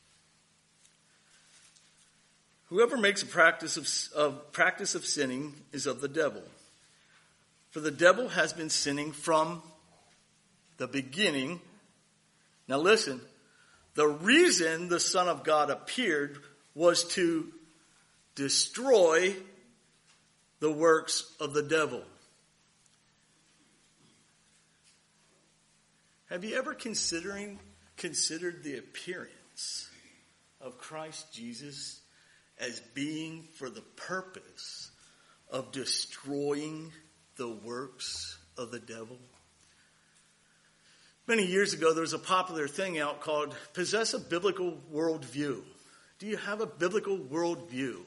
Whoever 2.70 2.98
makes 2.98 3.24
a 3.24 3.26
practice 3.26 3.78
of, 3.78 3.90
of, 4.16 4.52
practice 4.52 4.94
of 4.94 5.04
sinning 5.04 5.56
is 5.72 5.88
of 5.88 6.02
the 6.02 6.08
devil. 6.08 6.44
For 7.72 7.80
the 7.80 7.92
devil 7.92 8.30
has 8.30 8.54
been 8.54 8.70
sinning 8.70 9.12
from 9.12 9.64
the 10.78 10.88
beginning. 10.88 11.62
Now 12.68 12.78
listen, 12.78 13.22
the 13.96 14.08
reason 14.08 14.88
the 14.88 15.00
Son 15.00 15.28
of 15.28 15.44
God 15.44 15.72
appeared 15.72 16.38
was 16.76 17.04
to 17.16 17.48
destroy 18.36 19.36
the 20.60 20.72
works 20.72 21.34
of 21.40 21.54
the 21.54 21.64
devil. 21.64 22.04
Have 26.30 26.44
you 26.44 26.56
ever 26.58 26.74
considering 26.74 27.60
considered 27.98 28.64
the 28.64 28.78
appearance 28.78 29.90
of 30.62 30.78
Christ 30.78 31.34
Jesus 31.34 32.02
as 32.60 32.80
being 32.94 33.48
for 33.56 33.70
the 33.70 33.84
purpose 33.96 34.92
of 35.50 35.72
destroying 35.72 36.92
the 37.38 37.50
works 37.50 38.38
of 38.58 38.72
the 38.72 38.80
devil? 38.80 39.18
Many 41.26 41.46
years 41.46 41.74
ago, 41.74 41.94
there 41.94 42.02
was 42.02 42.14
a 42.14 42.20
popular 42.20 42.68
thing 42.68 43.00
out 43.00 43.22
called 43.22 43.56
Possess 43.74 44.14
a 44.14 44.20
Biblical 44.20 44.78
Worldview. 44.94 45.62
Do 46.20 46.28
you 46.28 46.38
have 46.38 46.60
a 46.60 46.66
biblical 46.66 47.18
worldview? 47.18 48.02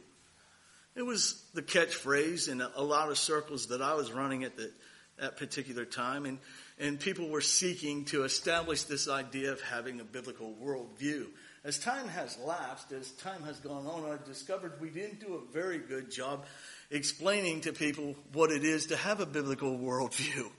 It 0.95 1.03
was 1.03 1.43
the 1.55 1.63
catchphrase 1.63 2.49
in 2.49 2.61
a 2.61 2.83
lot 2.83 3.11
of 3.11 3.19
circles 3.19 3.69
that 3.69 3.81
I 3.81 3.95
was 3.95 4.13
running 4.13 4.45
at 4.45 4.57
the, 4.57 4.71
that 5.19 5.37
particular 5.37 5.85
time. 5.85 6.27
And, 6.27 6.39
and 6.79 7.01
people 7.01 7.29
were 7.29 7.41
seeking 7.41 8.05
to 8.07 8.25
establish 8.25 8.83
this 8.83 9.09
idea 9.09 9.53
of 9.53 9.61
having 9.63 10.01
a 10.01 10.05
biblical 10.05 10.55
worldview. 10.63 11.27
As 11.65 11.79
time 11.79 12.09
has 12.09 12.37
lapsed, 12.39 12.93
as 12.93 13.11
time 13.13 13.43
has 13.45 13.59
gone 13.61 13.87
on, 13.87 14.11
I've 14.11 14.25
discovered 14.25 14.81
we 14.81 14.91
didn't 14.91 15.21
do 15.21 15.35
a 15.35 15.53
very 15.53 15.79
good 15.79 16.11
job 16.11 16.45
explaining 16.91 17.63
to 17.63 17.73
people 17.73 18.17
what 18.33 18.51
it 18.51 18.65
is 18.65 18.87
to 18.87 18.97
have 18.97 19.21
a 19.21 19.27
biblical 19.27 19.79
worldview. 19.79 20.51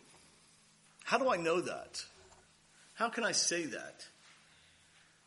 How 1.04 1.18
do 1.18 1.30
I 1.30 1.38
know 1.38 1.62
that? 1.62 2.04
How 2.96 3.10
can 3.10 3.24
I 3.24 3.34
say 3.34 3.66
that? 3.66 4.06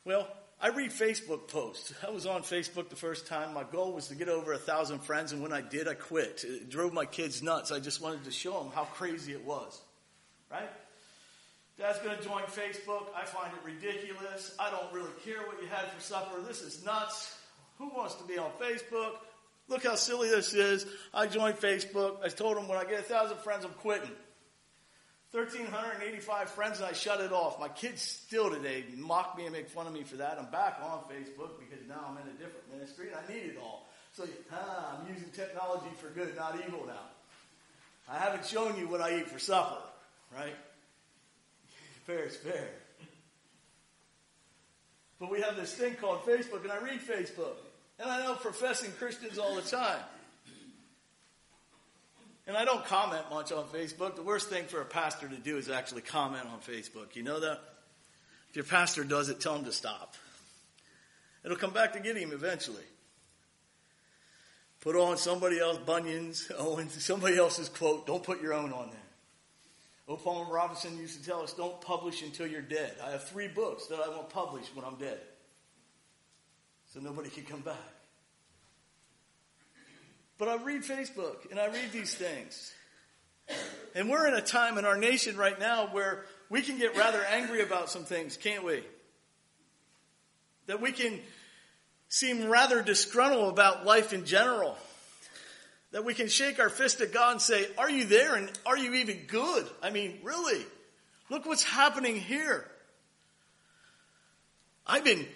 Well, 0.04 0.26
I 0.60 0.68
read 0.68 0.90
Facebook 0.90 1.48
posts. 1.48 1.92
I 2.06 2.10
was 2.10 2.24
on 2.24 2.42
Facebook 2.42 2.88
the 2.88 2.96
first 2.96 3.26
time. 3.26 3.52
My 3.52 3.64
goal 3.64 3.92
was 3.92 4.08
to 4.08 4.14
get 4.14 4.28
over 4.28 4.52
a 4.54 4.58
thousand 4.58 5.00
friends, 5.00 5.32
and 5.32 5.42
when 5.42 5.52
I 5.52 5.60
did, 5.60 5.86
I 5.86 5.94
quit. 5.94 6.44
It 6.44 6.70
drove 6.70 6.94
my 6.94 7.04
kids 7.04 7.42
nuts. 7.42 7.70
I 7.70 7.78
just 7.78 8.00
wanted 8.00 8.24
to 8.24 8.30
show 8.30 8.62
them 8.62 8.72
how 8.74 8.84
crazy 8.84 9.32
it 9.32 9.44
was. 9.44 9.80
Right? 10.50 10.70
Dad's 11.78 11.98
going 11.98 12.16
to 12.16 12.24
join 12.24 12.42
Facebook. 12.44 13.04
I 13.14 13.26
find 13.26 13.52
it 13.52 13.62
ridiculous. 13.64 14.54
I 14.58 14.70
don't 14.70 14.90
really 14.94 15.12
care 15.24 15.46
what 15.46 15.60
you 15.60 15.68
had 15.68 15.90
for 15.92 16.00
supper. 16.00 16.40
This 16.40 16.62
is 16.62 16.82
nuts. 16.84 17.36
Who 17.76 17.90
wants 17.94 18.14
to 18.14 18.24
be 18.24 18.38
on 18.38 18.50
Facebook? 18.58 19.12
Look 19.68 19.84
how 19.84 19.96
silly 19.96 20.30
this 20.30 20.54
is. 20.54 20.86
I 21.12 21.26
joined 21.26 21.58
Facebook. 21.58 22.24
I 22.24 22.28
told 22.28 22.56
them 22.56 22.66
when 22.66 22.78
I 22.78 22.84
get 22.84 23.00
a 23.00 23.02
thousand 23.02 23.38
friends, 23.40 23.66
I'm 23.66 23.72
quitting. 23.72 24.10
1,385 25.32 26.50
friends 26.50 26.78
and 26.78 26.86
I 26.86 26.92
shut 26.92 27.20
it 27.20 27.32
off. 27.32 27.58
My 27.60 27.68
kids 27.68 28.00
still 28.00 28.50
today 28.50 28.84
mock 28.96 29.36
me 29.36 29.44
and 29.44 29.52
make 29.52 29.68
fun 29.68 29.86
of 29.86 29.92
me 29.92 30.02
for 30.02 30.16
that. 30.16 30.38
I'm 30.38 30.50
back 30.50 30.78
on 30.82 31.00
Facebook 31.10 31.58
because 31.58 31.86
now 31.88 32.00
I'm 32.08 32.16
in 32.16 32.28
a 32.28 32.38
different 32.38 32.72
ministry 32.72 33.08
and 33.08 33.16
I 33.16 33.32
need 33.32 33.50
it 33.50 33.58
all. 33.60 33.86
So 34.12 34.24
ah, 34.52 34.98
I'm 34.98 35.12
using 35.12 35.30
technology 35.30 35.90
for 36.00 36.08
good, 36.08 36.34
not 36.36 36.58
evil 36.66 36.84
now. 36.86 36.94
I 38.08 38.18
haven't 38.18 38.46
shown 38.46 38.78
you 38.78 38.88
what 38.88 39.00
I 39.00 39.18
eat 39.18 39.28
for 39.28 39.38
supper, 39.38 39.82
right? 40.34 40.54
Fair 42.06 42.24
is 42.24 42.36
fair. 42.36 42.68
But 45.18 45.30
we 45.30 45.40
have 45.40 45.56
this 45.56 45.74
thing 45.74 45.94
called 45.94 46.24
Facebook 46.24 46.62
and 46.62 46.70
I 46.70 46.78
read 46.78 47.00
Facebook. 47.00 47.56
And 47.98 48.08
I 48.08 48.24
know 48.24 48.34
professing 48.34 48.92
Christians 48.92 49.38
all 49.38 49.54
the 49.56 49.62
time. 49.62 49.98
And 52.46 52.56
I 52.56 52.64
don't 52.64 52.84
comment 52.84 53.24
much 53.30 53.50
on 53.50 53.64
Facebook. 53.64 54.14
The 54.14 54.22
worst 54.22 54.48
thing 54.48 54.64
for 54.64 54.80
a 54.80 54.84
pastor 54.84 55.28
to 55.28 55.36
do 55.36 55.56
is 55.56 55.68
actually 55.68 56.02
comment 56.02 56.46
on 56.46 56.60
Facebook. 56.60 57.16
You 57.16 57.24
know 57.24 57.40
that? 57.40 57.60
If 58.50 58.56
your 58.56 58.64
pastor 58.64 59.02
does 59.02 59.28
it, 59.28 59.40
tell 59.40 59.56
him 59.56 59.64
to 59.64 59.72
stop. 59.72 60.14
It'll 61.44 61.56
come 61.56 61.72
back 61.72 61.92
to 61.94 62.00
get 62.00 62.16
him 62.16 62.32
eventually. 62.32 62.84
Put 64.80 64.94
on 64.94 65.16
somebody 65.16 65.58
else, 65.58 65.78
Bunyan's, 65.78 66.50
Owen, 66.58 66.88
somebody 66.90 67.36
else's 67.36 67.68
quote. 67.68 68.06
Don't 68.06 68.22
put 68.22 68.40
your 68.40 68.54
own 68.54 68.72
on 68.72 68.90
there. 68.90 69.00
O. 70.08 70.16
Palmer 70.16 70.52
Robertson 70.52 70.96
used 70.98 71.20
to 71.20 71.28
tell 71.28 71.42
us, 71.42 71.52
don't 71.52 71.80
publish 71.80 72.22
until 72.22 72.46
you're 72.46 72.62
dead. 72.62 72.94
I 73.04 73.10
have 73.10 73.24
three 73.24 73.48
books 73.48 73.86
that 73.86 73.98
I 73.98 74.08
won't 74.08 74.30
publish 74.30 74.66
when 74.72 74.84
I'm 74.84 74.94
dead. 74.94 75.18
So 76.92 77.00
nobody 77.00 77.28
can 77.28 77.42
come 77.42 77.62
back. 77.62 77.74
But 80.38 80.48
I 80.48 80.56
read 80.62 80.82
Facebook 80.82 81.50
and 81.50 81.58
I 81.58 81.66
read 81.66 81.92
these 81.92 82.14
things. 82.14 82.74
And 83.94 84.10
we're 84.10 84.26
in 84.26 84.34
a 84.34 84.42
time 84.42 84.76
in 84.76 84.84
our 84.84 84.96
nation 84.96 85.36
right 85.36 85.58
now 85.58 85.86
where 85.86 86.24
we 86.50 86.62
can 86.62 86.78
get 86.78 86.96
rather 86.96 87.22
angry 87.30 87.62
about 87.62 87.90
some 87.90 88.04
things, 88.04 88.36
can't 88.36 88.64
we? 88.64 88.82
That 90.66 90.80
we 90.80 90.92
can 90.92 91.20
seem 92.08 92.48
rather 92.48 92.82
disgruntled 92.82 93.52
about 93.52 93.86
life 93.86 94.12
in 94.12 94.24
general. 94.24 94.76
That 95.92 96.04
we 96.04 96.12
can 96.12 96.28
shake 96.28 96.58
our 96.58 96.68
fist 96.68 97.00
at 97.00 97.12
God 97.12 97.32
and 97.32 97.40
say, 97.40 97.66
Are 97.78 97.90
you 97.90 98.04
there? 98.04 98.34
And 98.34 98.50
are 98.66 98.76
you 98.76 98.94
even 98.94 99.20
good? 99.28 99.66
I 99.82 99.90
mean, 99.90 100.18
really? 100.22 100.64
Look 101.30 101.46
what's 101.46 101.62
happening 101.62 102.16
here. 102.16 102.68
I've 104.86 105.04
been 105.04 105.26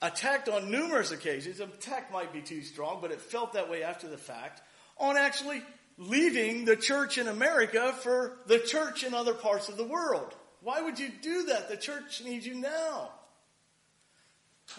attacked 0.00 0.48
on 0.48 0.70
numerous 0.70 1.10
occasions. 1.10 1.60
Attack 1.60 2.12
might 2.12 2.32
be 2.32 2.40
too 2.40 2.62
strong, 2.62 2.98
but 3.00 3.10
it 3.10 3.20
felt 3.20 3.54
that 3.54 3.70
way 3.70 3.82
after 3.82 4.08
the 4.08 4.18
fact. 4.18 4.62
On 4.98 5.16
actually 5.16 5.62
leaving 5.96 6.64
the 6.64 6.76
church 6.76 7.18
in 7.18 7.28
America 7.28 7.92
for 7.92 8.38
the 8.46 8.58
church 8.58 9.02
in 9.02 9.14
other 9.14 9.34
parts 9.34 9.68
of 9.68 9.76
the 9.76 9.84
world. 9.84 10.34
Why 10.60 10.80
would 10.80 10.98
you 10.98 11.10
do 11.22 11.44
that? 11.46 11.68
The 11.68 11.76
church 11.76 12.22
needs 12.24 12.46
you 12.46 12.54
now. 12.54 13.10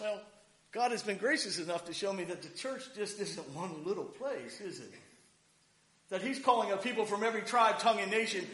Well, 0.00 0.20
God 0.72 0.92
has 0.92 1.02
been 1.02 1.18
gracious 1.18 1.58
enough 1.58 1.86
to 1.86 1.92
show 1.92 2.12
me 2.12 2.24
that 2.24 2.42
the 2.42 2.56
church 2.56 2.84
just 2.94 3.18
isn't 3.20 3.54
one 3.54 3.84
little 3.84 4.04
place, 4.04 4.60
is 4.60 4.80
it? 4.80 4.92
That 6.10 6.22
He's 6.22 6.38
calling 6.38 6.72
up 6.72 6.82
people 6.82 7.04
from 7.04 7.24
every 7.24 7.42
tribe, 7.42 7.78
tongue, 7.78 7.98
and 8.00 8.10
nation 8.10 8.46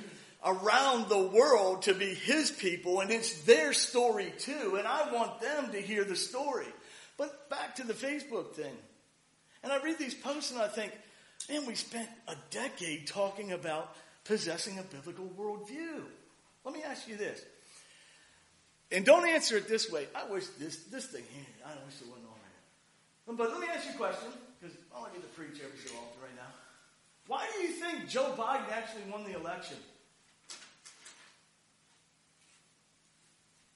around 0.46 1.08
the 1.08 1.26
world 1.26 1.82
to 1.82 1.94
be 1.94 2.14
His 2.14 2.50
people, 2.50 3.00
and 3.00 3.10
it's 3.10 3.42
their 3.42 3.72
story 3.72 4.32
too, 4.38 4.76
and 4.78 4.86
I 4.86 5.12
want 5.12 5.40
them 5.40 5.72
to 5.72 5.80
hear 5.80 6.04
the 6.04 6.16
story. 6.16 6.68
But 7.18 7.50
back 7.50 7.74
to 7.76 7.86
the 7.86 7.94
Facebook 7.94 8.52
thing. 8.52 8.74
And 9.62 9.72
I 9.72 9.82
read 9.82 9.98
these 9.98 10.14
posts 10.14 10.52
and 10.52 10.60
I 10.60 10.68
think, 10.68 10.92
man, 11.50 11.66
we 11.66 11.74
spent 11.74 12.08
a 12.28 12.36
decade 12.50 13.08
talking 13.08 13.52
about 13.52 13.96
possessing 14.24 14.78
a 14.78 14.82
biblical 14.82 15.28
worldview. 15.38 16.02
Let 16.64 16.74
me 16.74 16.82
ask 16.82 17.08
you 17.08 17.16
this. 17.16 17.42
And 18.92 19.04
don't 19.04 19.28
answer 19.28 19.56
it 19.56 19.66
this 19.68 19.90
way. 19.90 20.06
I 20.14 20.30
wish 20.30 20.46
this, 20.58 20.76
this 20.84 21.06
thing 21.06 21.24
here, 21.32 21.44
I 21.64 21.70
wish 21.84 22.00
it 22.00 22.06
wasn't 22.06 22.26
on 23.28 23.36
But 23.36 23.50
let 23.50 23.60
me 23.60 23.66
ask 23.74 23.86
you 23.86 23.94
a 23.94 23.96
question, 23.96 24.28
because 24.60 24.76
I 24.94 25.00
don't 25.00 25.12
get 25.12 25.22
to 25.22 25.28
preach 25.28 25.60
every 25.64 25.78
so 25.78 25.96
often 25.96 26.22
right 26.22 26.36
now. 26.36 26.52
Why 27.26 27.44
do 27.52 27.62
you 27.62 27.72
think 27.72 28.08
Joe 28.08 28.34
Biden 28.38 28.70
actually 28.70 29.10
won 29.10 29.24
the 29.24 29.36
election? 29.36 29.78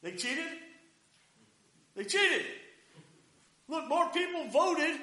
They 0.02 0.12
cheated? 0.12 0.44
They 1.94 2.04
cheated. 2.04 2.46
Look, 3.68 3.88
more 3.88 4.08
people 4.08 4.48
voted 4.48 4.98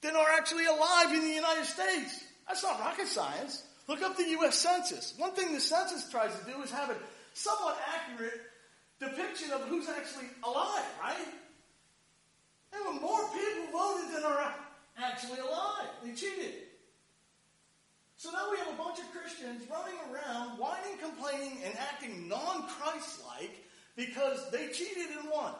than 0.00 0.16
are 0.16 0.30
actually 0.36 0.66
alive 0.66 1.12
in 1.12 1.20
the 1.22 1.34
United 1.34 1.64
States. 1.64 2.24
That's 2.46 2.62
not 2.62 2.80
rocket 2.80 3.06
science. 3.06 3.64
Look 3.88 4.02
up 4.02 4.16
the 4.16 4.28
U.S. 4.30 4.58
Census. 4.58 5.14
One 5.16 5.32
thing 5.32 5.52
the 5.52 5.60
census 5.60 6.10
tries 6.10 6.36
to 6.38 6.44
do 6.44 6.60
is 6.62 6.70
have 6.70 6.90
a 6.90 6.96
somewhat 7.34 7.78
accurate 7.94 8.40
depiction 9.00 9.50
of 9.52 9.62
who's 9.62 9.88
actually 9.88 10.28
alive, 10.44 10.84
right? 11.00 11.16
There 12.72 12.82
were 12.84 13.00
more 13.00 13.20
people 13.28 13.72
voted 13.72 14.14
than 14.14 14.24
are 14.24 14.54
actually 14.98 15.38
alive. 15.40 15.88
They 16.04 16.14
cheated. 16.14 16.54
So 18.22 18.30
now 18.30 18.52
we 18.52 18.56
have 18.58 18.68
a 18.68 18.78
bunch 18.78 19.00
of 19.00 19.10
Christians 19.10 19.66
running 19.66 19.98
around, 20.06 20.54
whining, 20.56 20.94
complaining, 21.02 21.58
and 21.66 21.74
acting 21.74 22.28
non 22.28 22.68
Christ 22.68 23.18
like 23.26 23.66
because 23.96 24.48
they 24.52 24.68
cheated 24.68 25.10
and 25.18 25.28
won. 25.28 25.50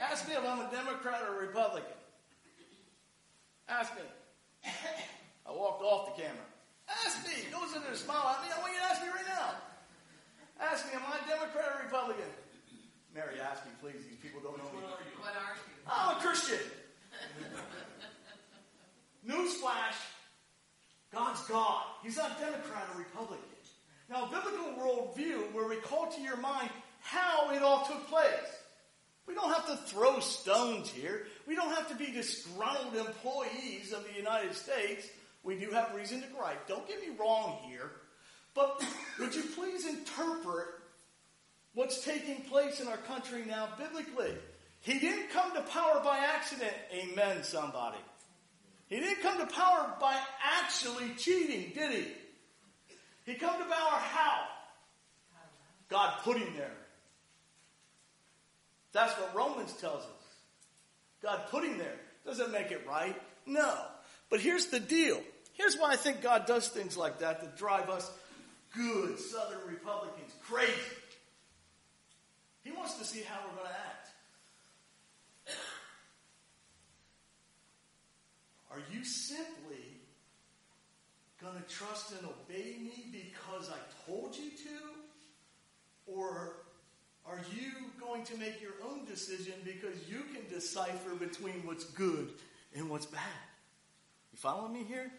Ask 0.00 0.28
me 0.28 0.34
if 0.34 0.46
I'm 0.46 0.60
a 0.60 0.70
Democrat 0.70 1.26
or 1.26 1.42
a 1.42 1.46
Republican. 1.48 1.98
Ask 3.68 3.92
me. 3.96 4.06
I 5.44 5.50
walked 5.50 5.82
off 5.82 6.14
the 6.14 6.22
camera. 6.22 6.46
Ask 7.04 7.26
me. 7.26 7.50
Goes 7.50 7.74
in 7.74 7.82
there 7.82 7.90
and 7.90 7.98
smile 7.98 8.38
at 8.38 8.46
me. 8.46 8.54
I 8.54 8.60
want 8.62 8.74
you 8.74 8.78
to 8.78 8.86
ask 8.86 9.02
me 9.02 9.08
right 9.08 9.26
now. 9.26 9.58
Ask 10.70 10.86
me, 10.86 10.92
am 10.94 11.02
I 11.02 11.18
a 11.18 11.26
Democrat 11.26 11.66
or 11.74 11.82
Republican? 11.82 12.30
Mary, 13.12 13.40
ask 13.42 13.66
me, 13.66 13.72
please. 13.82 14.06
These 14.06 14.22
people 14.22 14.38
don't 14.38 14.56
know 14.56 14.70
me. 14.70 14.86
What 14.86 14.94
are 14.94 15.02
you? 15.02 15.18
What 15.18 15.34
are 15.34 15.58
you? 15.58 15.82
I'm 15.90 16.16
a 16.16 16.20
Christian. 16.20 16.62
Newsflash. 19.28 20.07
God's 21.12 21.40
God. 21.48 21.82
He's 22.02 22.16
not 22.16 22.38
Democrat 22.38 22.88
or 22.94 22.98
Republican. 22.98 23.44
Now, 24.10 24.26
biblical 24.26 24.72
worldview 24.78 25.52
will 25.52 25.68
recall 25.68 26.10
to 26.10 26.20
your 26.20 26.38
mind 26.38 26.70
how 27.00 27.50
it 27.52 27.62
all 27.62 27.84
took 27.84 28.08
place. 28.08 28.30
We 29.26 29.34
don't 29.34 29.52
have 29.52 29.66
to 29.66 29.76
throw 29.76 30.20
stones 30.20 30.88
here. 30.88 31.26
We 31.46 31.54
don't 31.54 31.74
have 31.74 31.88
to 31.90 31.94
be 31.94 32.10
disgruntled 32.10 32.96
employees 32.96 33.92
of 33.92 34.06
the 34.08 34.16
United 34.16 34.54
States. 34.54 35.06
We 35.44 35.58
do 35.58 35.70
have 35.70 35.94
reason 35.94 36.22
to 36.22 36.26
gripe. 36.28 36.66
Don't 36.66 36.88
get 36.88 37.00
me 37.00 37.14
wrong 37.20 37.58
here. 37.68 37.90
But 38.54 38.82
would 39.20 39.34
you 39.34 39.42
please 39.54 39.86
interpret 39.86 40.68
what's 41.74 42.02
taking 42.02 42.42
place 42.42 42.80
in 42.80 42.88
our 42.88 42.96
country 42.96 43.44
now 43.46 43.68
biblically? 43.78 44.32
He 44.80 44.98
didn't 44.98 45.30
come 45.30 45.54
to 45.54 45.60
power 45.62 46.00
by 46.02 46.18
accident. 46.18 46.74
Amen, 46.92 47.42
somebody. 47.42 47.98
He 48.88 49.00
didn't 49.00 49.22
come 49.22 49.38
to 49.38 49.46
power 49.54 49.94
by 50.00 50.18
actually 50.42 51.10
cheating, 51.16 51.72
did 51.74 51.92
he? 51.92 52.06
He 53.26 53.34
come 53.34 53.58
to 53.58 53.64
power 53.64 54.00
how? 54.00 54.44
God 55.88 56.20
put 56.22 56.38
him 56.38 56.54
there. 56.56 56.72
That's 58.92 59.12
what 59.14 59.34
Romans 59.34 59.72
tells 59.74 60.02
us. 60.02 60.10
God 61.22 61.42
put 61.50 61.64
him 61.64 61.78
there. 61.78 61.96
Does 62.24 62.40
it 62.40 62.50
make 62.50 62.70
it 62.70 62.86
right? 62.88 63.20
No. 63.46 63.74
But 64.30 64.40
here's 64.40 64.66
the 64.66 64.80
deal. 64.80 65.20
Here's 65.52 65.76
why 65.76 65.92
I 65.92 65.96
think 65.96 66.22
God 66.22 66.46
does 66.46 66.68
things 66.68 66.96
like 66.96 67.18
that 67.18 67.40
to 67.40 67.58
drive 67.58 67.90
us 67.90 68.10
good 68.74 69.18
Southern 69.18 69.66
Republicans 69.66 70.32
crazy. 70.42 70.72
He 72.62 72.70
wants 72.70 72.98
to 72.98 73.04
see 73.04 73.22
how 73.22 73.40
we're 73.46 73.56
going 73.56 73.68
to 73.68 73.74
act. 73.74 73.87
Are 78.78 78.94
you 78.94 79.02
simply 79.02 79.98
going 81.42 81.56
to 81.56 81.68
trust 81.68 82.12
and 82.12 82.20
obey 82.24 82.76
me 82.80 83.06
because 83.10 83.70
I 83.70 83.78
told 84.06 84.36
you 84.36 84.50
to? 84.50 86.12
Or 86.12 86.52
are 87.26 87.40
you 87.52 87.72
going 88.00 88.22
to 88.26 88.36
make 88.36 88.62
your 88.62 88.74
own 88.88 89.04
decision 89.04 89.54
because 89.64 90.08
you 90.08 90.22
can 90.32 90.48
decipher 90.48 91.16
between 91.18 91.66
what's 91.66 91.84
good 91.86 92.30
and 92.76 92.88
what's 92.88 93.06
bad? 93.06 93.22
You 94.32 94.38
following 94.38 94.74
me 94.74 94.84
here? 94.84 95.10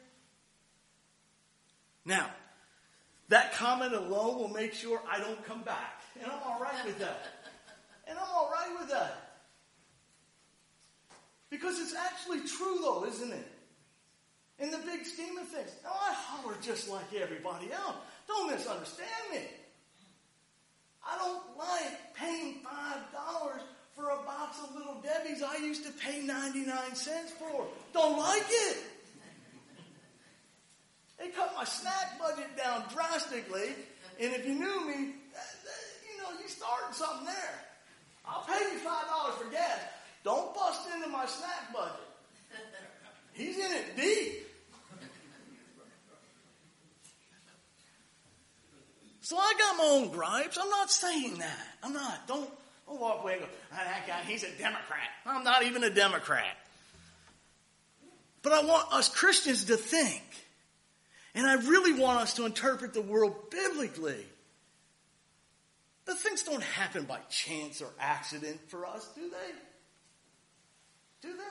Now, 2.06 2.28
that 3.28 3.54
comment 3.56 3.94
alone 3.94 4.38
will 4.38 4.48
make 4.48 4.74
sure 4.74 5.02
I 5.12 5.20
don't 5.20 5.44
come 5.44 5.64
back. 5.64 6.02
And 6.22 6.32
I'm 6.32 6.40
all 6.46 6.62
right 6.62 6.86
with 6.86 7.00
that. 7.00 7.26
And 8.08 8.18
I'm 8.18 8.28
all 8.34 8.50
right 8.54 8.80
with 8.80 8.90
that. 8.90 9.30
Because 11.50 11.80
it's 11.80 11.96
actually 11.96 12.48
true, 12.48 12.78
though, 12.82 13.06
isn't 13.06 13.32
it? 13.32 13.48
In 14.60 14.72
the 14.72 14.78
big 14.80 15.06
scheme 15.06 15.38
of 15.38 15.48
things. 15.48 15.72
Now, 15.84 15.92
I 15.92 16.14
holler 16.14 16.56
just 16.62 16.90
like 16.90 17.14
everybody 17.16 17.72
else. 17.72 17.96
Don't 18.28 18.52
misunderstand 18.52 19.08
me. 19.32 19.42
I 21.06 21.18
don't 21.18 21.58
like 21.58 22.14
paying 22.14 22.56
$5 22.56 23.62
for 23.96 24.10
a 24.10 24.24
box 24.24 24.60
of 24.64 24.76
Little 24.76 25.02
Debbie's 25.02 25.42
I 25.42 25.58
used 25.58 25.86
to 25.86 25.92
pay 25.92 26.22
99 26.22 26.96
cents 26.96 27.32
for. 27.32 27.68
Don't 27.94 28.20
like 28.20 28.44
it. 28.48 28.78
They 31.18 31.30
cut 31.30 31.54
my 31.56 31.66
snack 31.66 32.20
budget 32.20 32.56
down 32.58 32.84
drastically, 32.94 33.76
and 34.20 34.34
if 34.34 34.46
you 34.46 34.56
knew 34.56 34.88
me, 34.88 34.96
you 34.96 36.18
know, 36.22 36.40
you 36.42 36.48
started 36.48 36.94
something 36.94 37.26
there. 37.26 37.66
I'll 38.26 38.44
pay 38.44 38.60
you 38.74 38.80
$5 38.80 39.34
for 39.38 39.52
gas. 39.52 39.80
Don't 40.24 40.54
bust 40.54 40.88
into 40.94 41.10
my 41.10 41.26
snack 41.26 41.74
budget. 41.74 42.08
He's 43.34 43.58
in 43.58 43.72
it 43.72 43.96
deep. 43.98 44.49
So 49.30 49.38
I 49.38 49.54
got 49.60 49.78
my 49.78 49.84
own 49.84 50.10
gripes. 50.10 50.58
I'm 50.60 50.72
not 50.72 50.90
saying 50.90 51.38
that. 51.38 51.68
I'm 51.84 51.94
not. 51.94 52.28
Don't, 52.28 52.50
don't 52.88 53.00
walk 53.00 53.22
away 53.22 53.34
and 53.34 53.42
go, 53.42 53.48
oh, 53.74 53.76
that 53.76 54.08
guy, 54.08 54.22
he's 54.22 54.44
a 54.44 54.50
Democrat. 54.58 55.08
I'm 55.24 55.44
not 55.44 55.62
even 55.66 55.84
a 55.84 55.92
Democrat. 55.92 56.58
But 58.42 58.54
I 58.54 58.64
want 58.64 58.92
us 58.92 59.08
Christians 59.08 59.66
to 59.66 59.78
think. 59.78 60.24
And 61.36 61.46
I 61.46 61.58
really 61.58 61.94
want 61.94 62.22
us 62.22 62.34
to 62.38 62.46
interpret 62.48 62.96
the 62.96 63.04
world 63.04 63.52
biblically. 63.52 64.26
The 66.06 66.16
things 66.16 66.42
don't 66.42 66.64
happen 66.64 67.04
by 67.04 67.20
chance 67.30 67.84
or 67.84 67.90
accident 68.00 68.60
for 68.70 68.88
us, 68.88 69.08
do 69.14 69.30
they? 69.30 71.28
Do 71.28 71.38
they? 71.38 71.44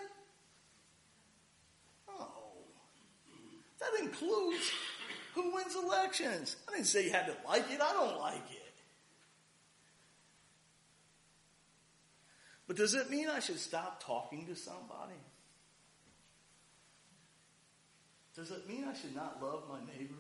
Oh. 2.09 2.27
That 3.79 4.03
includes 4.03 4.69
who 5.39 5.55
wins 5.55 5.77
elections. 5.77 6.57
I 6.69 6.73
didn't 6.73 6.87
say 6.87 7.05
you 7.05 7.13
had 7.13 7.27
to 7.27 7.37
like 7.47 7.71
it. 7.71 7.81
I 7.81 7.93
don't 7.93 8.19
like 8.19 8.51
it. 8.51 8.75
But 12.67 12.77
does 12.77 12.95
it 12.95 13.09
mean 13.09 13.29
I 13.29 13.41
should 13.41 13.59
stop 13.59 14.03
talking 14.05 14.47
to 14.47 14.57
somebody? 14.57 15.21
Does 18.37 18.51
it 18.51 18.69
mean 18.69 18.85
I 18.85 18.95
should 18.95 19.17
not 19.17 19.43
love 19.43 19.63
my 19.69 19.79
neighbor? 19.93 20.15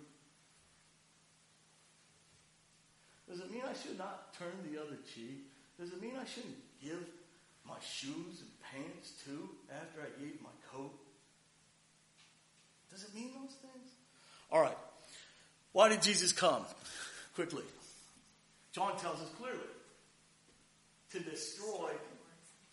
Does 3.28 3.40
it 3.40 3.50
mean 3.50 3.62
I 3.68 3.74
should 3.74 3.98
not 3.98 4.34
turn 4.38 4.52
the 4.70 4.80
other 4.80 4.96
cheek? 5.14 5.44
Does 5.78 5.92
it 5.92 6.00
mean 6.00 6.14
I 6.20 6.24
shouldn't 6.24 6.56
give 6.82 7.04
my 7.66 7.76
shoes 7.80 8.40
and 8.40 8.50
pants 8.62 9.12
too 9.24 9.50
after 9.70 10.00
I 10.00 10.20
gave 10.20 10.40
my 10.40 10.48
coat? 10.72 10.94
Does 12.90 13.04
it 13.04 13.14
mean 13.14 13.30
those 13.34 13.54
things? 13.60 13.90
All 14.50 14.62
right. 14.62 14.76
Why 15.72 15.88
did 15.88 16.02
Jesus 16.02 16.32
come? 16.32 16.64
Quickly. 17.34 17.64
John 18.72 18.96
tells 18.98 19.20
us 19.20 19.28
clearly 19.38 19.58
to 21.12 21.20
destroy 21.20 21.90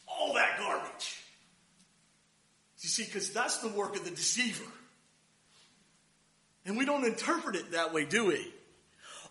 all 0.07 0.33
that 0.33 0.57
garbage. 0.59 1.21
You 2.79 2.89
see, 2.89 3.05
because 3.05 3.31
that's 3.31 3.59
the 3.59 3.69
work 3.69 3.95
of 3.95 4.03
the 4.03 4.11
deceiver. 4.11 4.69
And 6.65 6.77
we 6.77 6.85
don't 6.85 7.05
interpret 7.05 7.55
it 7.55 7.71
that 7.71 7.93
way, 7.93 8.05
do 8.05 8.27
we? 8.27 8.53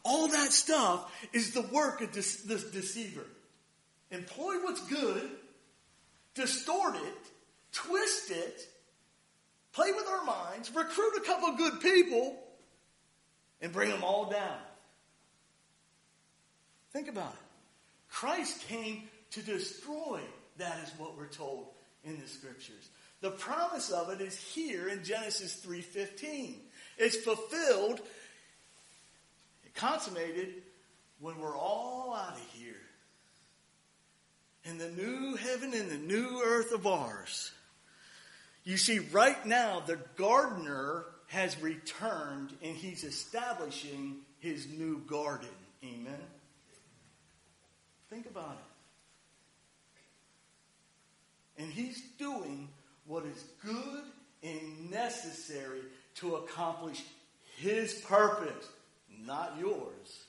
All 0.05 0.29
that 0.29 0.53
stuff 0.53 1.11
is 1.33 1.53
the 1.53 1.63
work 1.63 2.01
of 2.01 2.13
this 2.13 2.43
deceiver. 2.43 3.25
Employ 4.11 4.55
what's 4.63 4.81
good, 4.89 5.31
distort 6.35 6.97
it, 6.97 7.33
twist 7.73 8.31
it, 8.31 8.61
play 9.73 9.93
with 9.93 10.07
our 10.09 10.25
minds, 10.25 10.75
recruit 10.75 11.17
a 11.17 11.21
couple 11.21 11.49
of 11.49 11.57
good 11.57 11.81
people, 11.81 12.37
and 13.65 13.73
bring 13.73 13.89
them 13.89 14.05
all 14.05 14.27
down. 14.27 14.59
Think 16.93 17.09
about 17.09 17.33
it. 17.33 17.39
Christ 18.11 18.61
came 18.69 19.05
to 19.31 19.43
destroy. 19.43 20.21
That 20.59 20.79
is 20.85 20.91
what 20.99 21.17
we're 21.17 21.29
told 21.29 21.69
in 22.05 22.21
the 22.21 22.29
scriptures. 22.29 22.91
The 23.23 23.31
promise 23.31 23.91
of 23.91 24.11
it 24.11 24.21
is 24.21 24.37
here 24.37 24.91
in 24.91 25.03
Genesis 25.03 25.55
3:15. 25.55 26.61
It's 26.99 27.17
fulfilled, 27.17 28.03
consummated 29.75 30.63
when 31.19 31.41
we're 31.41 31.57
all 31.57 32.15
out 32.15 32.35
of 32.35 32.47
here. 32.53 32.87
In 34.65 34.77
the 34.77 34.91
new 34.91 35.37
heaven 35.37 35.73
and 35.73 35.91
the 35.91 35.97
new 35.97 36.43
earth 36.45 36.71
of 36.73 36.87
ours. 36.87 37.51
You 38.63 38.77
see, 38.77 38.99
right 38.99 39.45
now, 39.47 39.81
the 39.81 39.97
gardener 40.17 41.07
has 41.29 41.61
returned 41.61 42.53
and 42.63 42.77
he's 42.77 43.05
establishing 43.05 44.17
his 44.41 44.67
new 44.69 44.99
garden. 45.07 45.49
Amen? 45.83 46.21
Think 48.11 48.27
about 48.27 48.59
it. 51.57 51.63
And 51.63 51.73
he's 51.73 52.03
doing 52.19 52.69
what 53.07 53.25
is 53.25 53.45
good 53.65 54.03
and 54.43 54.91
necessary 54.91 55.81
to 56.17 56.37
accomplish 56.37 57.03
his 57.57 57.95
purpose, 58.07 58.69
not 59.25 59.57
yours, 59.59 60.25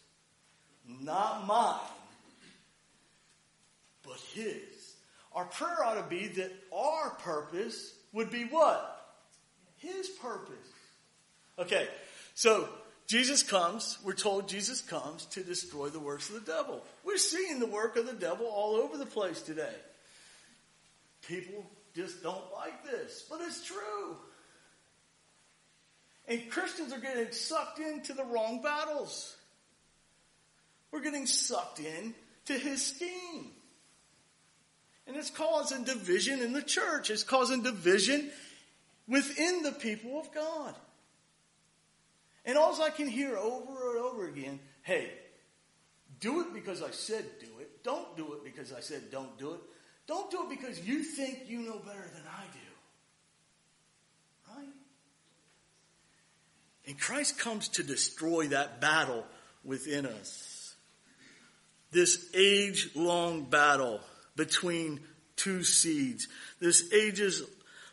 not 1.02 1.46
mine, 1.46 1.80
but 4.04 4.20
his. 4.34 4.96
Our 5.34 5.46
prayer 5.46 5.84
ought 5.84 5.96
to 5.96 6.10
be 6.10 6.28
that 6.28 6.52
our 6.74 7.10
purpose 7.22 7.94
would 8.14 8.30
be 8.32 8.46
what? 8.46 8.92
His 9.78 10.08
purpose. 10.10 10.56
Okay, 11.58 11.88
so 12.34 12.68
Jesus 13.08 13.44
comes, 13.44 13.98
we're 14.04 14.14
told 14.14 14.50
Jesus 14.50 14.82
comes 14.82 15.26
to 15.28 15.44
destroy 15.44 15.90
the 15.90 16.00
works 16.00 16.30
of 16.30 16.36
the 16.36 16.52
devil. 16.52 16.82
We're 17.04 17.18
seeing 17.18 17.60
the 17.60 17.68
work 17.68 17.96
of 17.96 18.06
the 18.08 18.14
devil 18.14 18.48
all 18.48 18.76
over 18.76 18.98
the 18.98 19.06
place 19.06 19.42
today. 19.42 19.76
People 21.28 21.66
just 21.96 22.22
don't 22.22 22.52
like 22.54 22.84
this, 22.84 23.26
but 23.30 23.40
it's 23.42 23.64
true. 23.64 24.18
And 26.28 26.50
Christians 26.50 26.92
are 26.92 27.00
getting 27.00 27.32
sucked 27.32 27.80
into 27.80 28.14
the 28.14 28.26
wrong 28.26 28.62
battles. 28.62 29.36
We're 30.92 31.04
getting 31.04 31.28
sucked 31.28 31.80
in 31.80 32.16
to 32.46 32.54
his 32.54 32.86
scheme. 32.86 33.52
And 35.08 35.16
it's 35.16 35.30
causing 35.30 35.84
division 35.84 36.42
in 36.42 36.54
the 36.54 36.64
church. 36.64 37.12
It's 37.12 37.24
causing 37.24 37.62
division 37.62 38.32
within 39.08 39.62
the 39.62 39.72
people 39.72 40.20
of 40.20 40.34
God. 40.34 40.74
And 42.46 42.58
all 42.58 42.80
I 42.82 42.90
can 42.92 43.08
hear 43.08 43.38
over 43.38 43.96
and 43.96 44.06
over 44.06 44.28
again, 44.28 44.60
hey, 44.84 45.10
do 46.20 46.42
it 46.42 46.54
because 46.54 46.82
I 46.82 46.92
said 46.92 47.26
do 47.40 47.48
it. 47.60 47.84
Don't 47.84 48.16
do 48.16 48.34
it 48.34 48.44
because 48.44 48.72
I 48.72 48.80
said 48.80 49.12
don't 49.12 49.38
do 49.38 49.54
it. 49.54 49.60
Don't 50.08 50.30
do 50.30 50.44
it 50.44 50.50
because 50.50 50.80
you 50.88 51.04
think 51.04 51.44
you 51.48 51.60
know 51.60 51.80
better 51.80 52.10
than 52.14 52.24
I 52.28 52.44
do. 52.54 52.60
Right? 54.56 54.74
And 56.88 57.00
Christ 57.00 57.40
comes 57.40 57.70
to 57.70 57.84
destroy 57.84 58.48
that 58.48 58.80
battle 58.80 59.26
within 59.64 60.06
us. 60.06 60.76
This 61.92 62.30
age 62.36 62.90
long 62.94 63.46
battle 63.46 64.02
between 64.36 65.00
two 65.36 65.64
seeds. 65.64 66.28
This 66.60 66.94
ages 66.94 67.42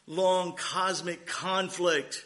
long 0.07 0.55
cosmic 0.57 1.27
conflict 1.27 2.25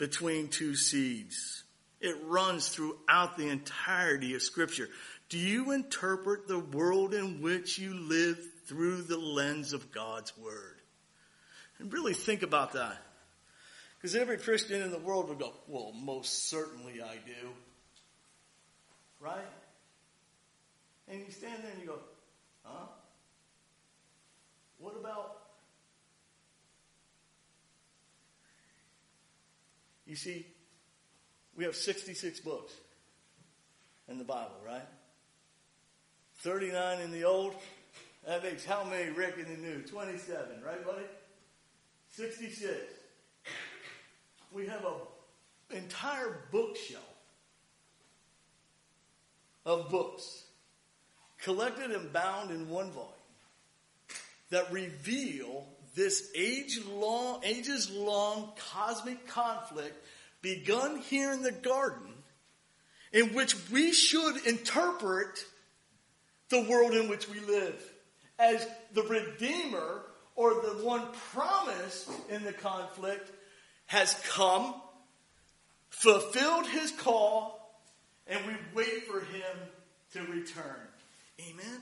between 0.00 0.48
two 0.48 0.74
seeds. 0.74 1.62
It 2.00 2.16
runs 2.24 2.70
throughout 2.70 3.36
the 3.36 3.48
entirety 3.48 4.34
of 4.34 4.40
Scripture. 4.40 4.88
Do 5.28 5.36
you 5.36 5.72
interpret 5.72 6.48
the 6.48 6.58
world 6.58 7.12
in 7.12 7.42
which 7.42 7.78
you 7.78 7.92
live 7.92 8.38
through 8.64 9.02
the 9.02 9.18
lens 9.18 9.74
of 9.74 9.92
God's 9.92 10.32
Word? 10.38 10.80
And 11.78 11.92
really 11.92 12.14
think 12.14 12.42
about 12.42 12.72
that. 12.72 12.96
Because 13.98 14.16
every 14.16 14.38
Christian 14.38 14.80
in 14.80 14.90
the 14.90 14.98
world 14.98 15.28
would 15.28 15.38
go, 15.38 15.52
well, 15.68 15.92
most 15.92 16.48
certainly 16.48 17.02
I 17.02 17.16
do. 17.26 17.50
Right? 19.20 19.38
And 21.08 21.20
you 21.20 21.30
stand 21.30 21.62
there 21.62 21.72
and 21.72 21.82
you 21.82 21.88
go, 21.88 21.98
huh? 22.62 22.86
What 24.78 24.96
about 24.98 25.39
You 30.10 30.16
see, 30.16 30.44
we 31.56 31.62
have 31.62 31.76
66 31.76 32.40
books 32.40 32.72
in 34.08 34.18
the 34.18 34.24
Bible, 34.24 34.56
right? 34.66 34.82
39 36.38 37.00
in 37.00 37.12
the 37.12 37.22
Old. 37.22 37.54
That 38.26 38.42
makes 38.42 38.64
how 38.64 38.82
many, 38.82 39.10
Rick, 39.12 39.36
in 39.38 39.44
the 39.44 39.56
New? 39.56 39.82
27, 39.82 40.64
right, 40.66 40.84
buddy? 40.84 41.04
66. 42.08 42.74
We 44.52 44.66
have 44.66 44.84
an 44.84 45.76
entire 45.76 46.40
bookshelf 46.50 47.04
of 49.64 49.90
books 49.90 50.42
collected 51.40 51.92
and 51.92 52.12
bound 52.12 52.50
in 52.50 52.68
one 52.68 52.90
volume 52.90 53.12
that 54.50 54.72
reveal 54.72 55.68
this 55.94 56.30
age 56.36 56.80
long, 56.86 57.42
ages 57.44 57.90
long 57.90 58.52
cosmic 58.72 59.26
conflict 59.26 59.94
begun 60.42 60.98
here 60.98 61.32
in 61.32 61.42
the 61.42 61.52
garden 61.52 62.12
in 63.12 63.34
which 63.34 63.54
we 63.70 63.92
should 63.92 64.46
interpret 64.46 65.44
the 66.48 66.62
world 66.62 66.94
in 66.94 67.08
which 67.08 67.28
we 67.28 67.40
live 67.40 67.82
as 68.38 68.66
the 68.94 69.02
Redeemer 69.02 70.02
or 70.34 70.54
the 70.54 70.84
one 70.84 71.06
promised 71.32 72.10
in 72.30 72.42
the 72.44 72.52
conflict 72.52 73.30
has 73.86 74.14
come, 74.28 74.74
fulfilled 75.90 76.66
his 76.66 76.92
call, 76.92 77.80
and 78.26 78.40
we 78.46 78.54
wait 78.74 79.06
for 79.06 79.20
him 79.20 79.56
to 80.12 80.20
return. 80.32 80.76
Amen? 81.40 81.80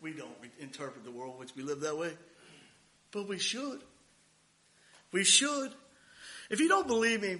We 0.00 0.12
don't 0.12 0.30
interpret 0.58 1.04
the 1.04 1.10
world 1.10 1.34
in 1.34 1.40
which 1.40 1.54
we 1.54 1.62
live 1.62 1.80
that 1.80 1.96
way. 1.96 2.12
But 3.12 3.28
we 3.28 3.38
should. 3.38 3.80
We 5.12 5.24
should. 5.24 5.72
If 6.50 6.60
you 6.60 6.68
don't 6.68 6.86
believe 6.86 7.22
me, 7.22 7.38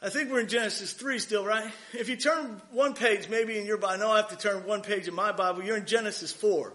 I 0.00 0.10
think 0.10 0.30
we're 0.30 0.40
in 0.40 0.48
Genesis 0.48 0.92
3 0.92 1.18
still, 1.18 1.44
right? 1.44 1.70
If 1.92 2.08
you 2.08 2.16
turn 2.16 2.60
one 2.70 2.94
page, 2.94 3.28
maybe 3.28 3.58
in 3.58 3.66
your 3.66 3.78
Bible, 3.78 3.94
I 3.94 3.96
know 3.96 4.10
I 4.12 4.18
have 4.18 4.28
to 4.28 4.36
turn 4.36 4.64
one 4.64 4.82
page 4.82 5.08
in 5.08 5.14
my 5.14 5.32
Bible, 5.32 5.64
you're 5.64 5.76
in 5.76 5.86
Genesis 5.86 6.32
4. 6.32 6.72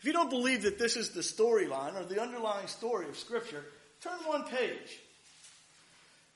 If 0.00 0.04
you 0.04 0.12
don't 0.12 0.30
believe 0.30 0.62
that 0.62 0.78
this 0.78 0.96
is 0.96 1.10
the 1.10 1.20
storyline 1.20 1.94
or 1.98 2.04
the 2.04 2.20
underlying 2.20 2.66
story 2.66 3.08
of 3.08 3.16
Scripture, 3.16 3.64
turn 4.00 4.18
one 4.26 4.44
page. 4.44 4.98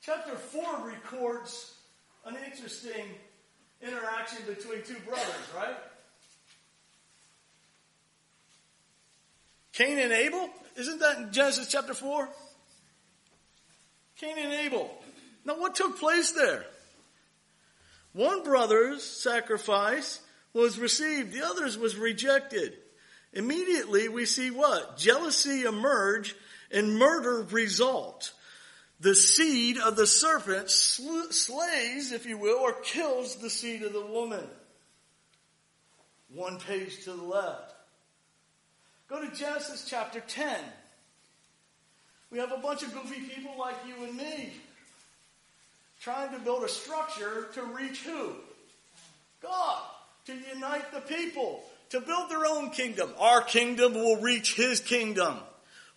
Chapter 0.01 0.36
4 0.36 0.86
records 0.86 1.74
an 2.24 2.36
interesting 2.46 3.05
interaction 3.82 4.38
between 4.46 4.82
two 4.82 4.99
brothers, 5.05 5.53
right? 5.57 5.76
Cain 9.79 10.01
and 10.01 10.12
Abel? 10.12 10.51
Isn't 10.76 10.99
that 10.99 11.18
in 11.18 11.33
Genesis 11.33 11.68
chapter 11.68 11.95
4? 11.95 12.29
Cain 14.16 14.35
and 14.37 14.53
Abel. 14.53 14.91
Now, 15.45 15.61
what 15.61 15.76
took 15.76 16.01
place 16.01 16.33
there? 16.33 16.64
One 18.12 18.43
brother's 18.43 19.05
sacrifice 19.05 20.20
was 20.53 20.81
received, 20.81 21.33
the 21.33 21.47
other's 21.47 21.79
was 21.79 21.95
rejected. 21.95 22.76
Immediately, 23.33 24.09
we 24.09 24.26
see 24.26 24.51
what? 24.51 24.99
Jealousy 24.99 25.62
emerge 25.62 26.35
and 26.72 26.99
murder 26.99 27.43
result. 27.43 28.33
The 28.99 29.14
seed 29.14 29.79
of 29.79 29.95
the 29.95 30.09
serpent 30.09 30.70
sl- 30.70 31.31
slays, 31.31 32.11
if 32.11 32.26
you 32.26 32.37
will, 32.37 32.59
or 32.59 32.72
kills 32.72 33.37
the 33.37 33.51
seed 33.51 33.85
of 33.85 33.93
the 33.93 34.05
woman. 34.05 34.45
one 36.35 36.59
page 36.59 37.05
to 37.05 37.12
the 37.12 37.22
left. 37.22 37.78
Go 39.09 39.24
to 39.24 39.34
Genesis 39.34 39.86
chapter 39.88 40.20
10. 40.20 40.59
We 42.30 42.38
have 42.38 42.52
a 42.52 42.59
bunch 42.59 42.82
of 42.82 42.92
goofy 42.92 43.20
people 43.20 43.52
like 43.59 43.76
you 43.86 44.04
and 44.04 44.14
me 44.14 44.52
trying 46.00 46.30
to 46.32 46.38
build 46.38 46.62
a 46.62 46.68
structure 46.68 47.48
to 47.54 47.62
reach 47.62 48.02
who? 48.02 48.32
God. 49.42 49.82
To 50.26 50.34
unite 50.54 50.92
the 50.92 51.00
people. 51.00 51.64
To 51.90 52.00
build 52.00 52.30
their 52.30 52.44
own 52.44 52.70
kingdom. 52.70 53.11
Our 53.18 53.40
kingdom 53.40 53.94
will 53.94 54.20
reach 54.20 54.56
His 54.56 54.80
kingdom. 54.80 55.38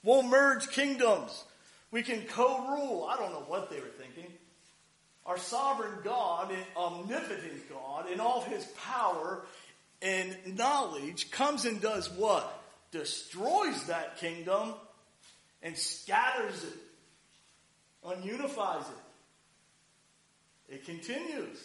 We'll 0.03 0.23
merge 0.23 0.69
kingdoms. 0.69 1.43
We 1.91 2.03
can 2.03 2.21
co-rule. 2.21 3.07
I 3.11 3.17
don't 3.17 3.33
know 3.33 3.43
what 3.47 3.69
they 3.69 3.81
were 3.81 3.87
thinking. 3.87 4.31
Our 5.25 5.37
sovereign 5.37 5.99
God, 6.03 6.53
omnipotent 6.77 7.69
God, 7.69 8.09
in 8.09 8.21
all 8.21 8.41
His 8.41 8.63
power 8.81 9.45
and 10.01 10.35
knowledge, 10.57 11.29
comes 11.29 11.65
and 11.65 11.81
does 11.81 12.09
what? 12.09 12.60
Destroys 12.91 13.85
that 13.85 14.17
kingdom 14.17 14.73
and 15.63 15.77
scatters 15.77 16.63
it, 16.63 16.73
ununifies 18.05 18.81
it. 18.81 20.75
It 20.75 20.85
continues. 20.85 21.57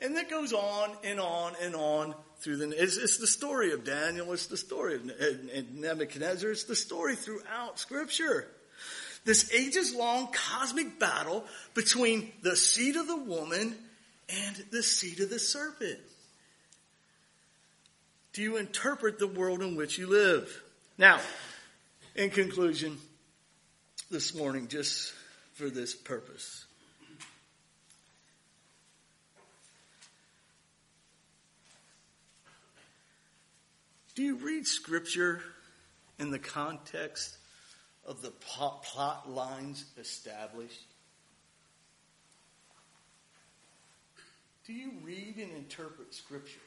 And 0.00 0.16
it 0.16 0.28
goes 0.28 0.52
on 0.52 0.90
and 1.04 1.18
on 1.18 1.54
and 1.62 1.74
on 1.74 2.14
through 2.40 2.58
the. 2.58 2.82
It's, 2.82 2.96
it's 2.96 3.18
the 3.18 3.26
story 3.26 3.72
of 3.72 3.84
Daniel. 3.84 4.32
It's 4.32 4.46
the 4.46 4.56
story 4.56 4.96
of 4.96 5.08
uh, 5.08 5.62
Nebuchadnezzar. 5.72 6.50
It's 6.50 6.64
the 6.64 6.76
story 6.76 7.16
throughout 7.16 7.78
Scripture. 7.78 8.46
This 9.24 9.52
ages 9.52 9.94
long 9.94 10.28
cosmic 10.32 11.00
battle 11.00 11.44
between 11.74 12.32
the 12.42 12.56
seed 12.56 12.96
of 12.96 13.08
the 13.08 13.16
woman 13.16 13.74
and 14.28 14.64
the 14.70 14.82
seed 14.82 15.20
of 15.20 15.30
the 15.30 15.38
serpent. 15.38 15.98
Do 18.36 18.42
you 18.42 18.58
interpret 18.58 19.18
the 19.18 19.26
world 19.26 19.62
in 19.62 19.76
which 19.76 19.96
you 19.96 20.06
live? 20.08 20.62
Now, 20.98 21.20
in 22.14 22.28
conclusion, 22.28 22.98
this 24.10 24.34
morning, 24.34 24.68
just 24.68 25.14
for 25.54 25.70
this 25.70 25.94
purpose. 25.94 26.66
Do 34.14 34.22
you 34.22 34.36
read 34.36 34.66
scripture 34.66 35.40
in 36.18 36.30
the 36.30 36.38
context 36.38 37.38
of 38.04 38.20
the 38.20 38.32
plot, 38.32 39.30
lines 39.30 39.82
established? 39.98 40.84
Do 44.66 44.74
you 44.74 44.92
read 45.02 45.36
and 45.38 45.52
interpret 45.52 46.12
scripture 46.12 46.60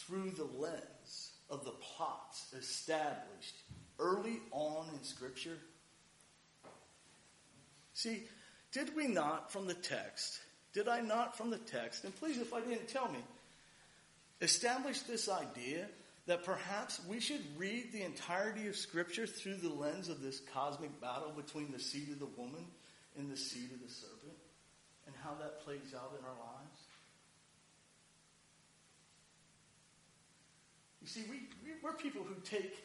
through 0.00 0.30
the 0.30 0.44
lens 0.44 1.32
of 1.48 1.64
the 1.64 1.72
plots 1.72 2.52
established 2.58 3.56
early 3.98 4.40
on 4.52 4.86
in 4.94 5.02
Scripture? 5.02 5.58
See, 7.94 8.22
did 8.72 8.94
we 8.96 9.08
not 9.08 9.52
from 9.52 9.66
the 9.66 9.74
text, 9.74 10.40
did 10.72 10.88
I 10.88 11.00
not 11.00 11.36
from 11.36 11.50
the 11.50 11.58
text, 11.58 12.04
and 12.04 12.16
please 12.16 12.38
if 12.38 12.54
I 12.54 12.60
didn't 12.60 12.88
tell 12.88 13.08
me, 13.08 13.18
establish 14.40 15.00
this 15.00 15.28
idea 15.28 15.86
that 16.26 16.44
perhaps 16.44 17.00
we 17.08 17.18
should 17.18 17.42
read 17.56 17.92
the 17.92 18.02
entirety 18.02 18.68
of 18.68 18.76
Scripture 18.76 19.26
through 19.26 19.56
the 19.56 19.68
lens 19.68 20.08
of 20.08 20.22
this 20.22 20.40
cosmic 20.54 21.00
battle 21.00 21.32
between 21.36 21.72
the 21.72 21.80
seed 21.80 22.08
of 22.10 22.20
the 22.20 22.40
woman 22.40 22.64
and 23.18 23.30
the 23.30 23.36
seed 23.36 23.70
of 23.72 23.82
the 23.86 23.92
serpent, 23.92 24.38
and 25.06 25.14
how 25.24 25.34
that 25.40 25.60
plays 25.64 25.94
out 25.94 26.12
in 26.18 26.24
our 26.24 26.30
lives? 26.30 26.69
You 31.00 31.08
see, 31.08 31.24
we, 31.30 31.40
we're 31.82 31.92
people 31.92 32.22
who 32.22 32.34
take 32.44 32.76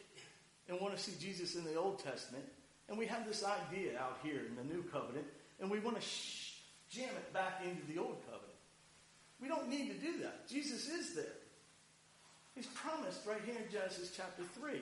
and 0.68 0.80
want 0.80 0.96
to 0.96 1.02
see 1.02 1.12
Jesus 1.20 1.54
in 1.54 1.64
the 1.64 1.76
Old 1.76 2.02
Testament, 2.02 2.44
and 2.88 2.98
we 2.98 3.06
have 3.06 3.26
this 3.26 3.44
idea 3.44 3.98
out 3.98 4.18
here 4.22 4.40
in 4.48 4.56
the 4.56 4.64
New 4.64 4.82
Covenant, 4.84 5.26
and 5.60 5.70
we 5.70 5.78
want 5.80 5.96
to 5.96 6.02
sh- 6.02 6.54
jam 6.90 7.08
it 7.08 7.32
back 7.32 7.62
into 7.64 7.86
the 7.92 8.00
Old 8.00 8.20
Covenant. 8.24 8.46
We 9.40 9.48
don't 9.48 9.68
need 9.68 9.88
to 9.88 9.98
do 9.98 10.22
that. 10.22 10.48
Jesus 10.48 10.88
is 10.88 11.14
there. 11.14 11.24
He's 12.54 12.66
promised 12.66 13.26
right 13.26 13.40
here 13.44 13.54
in 13.54 13.70
Genesis 13.70 14.12
chapter 14.16 14.42
3. 14.60 14.80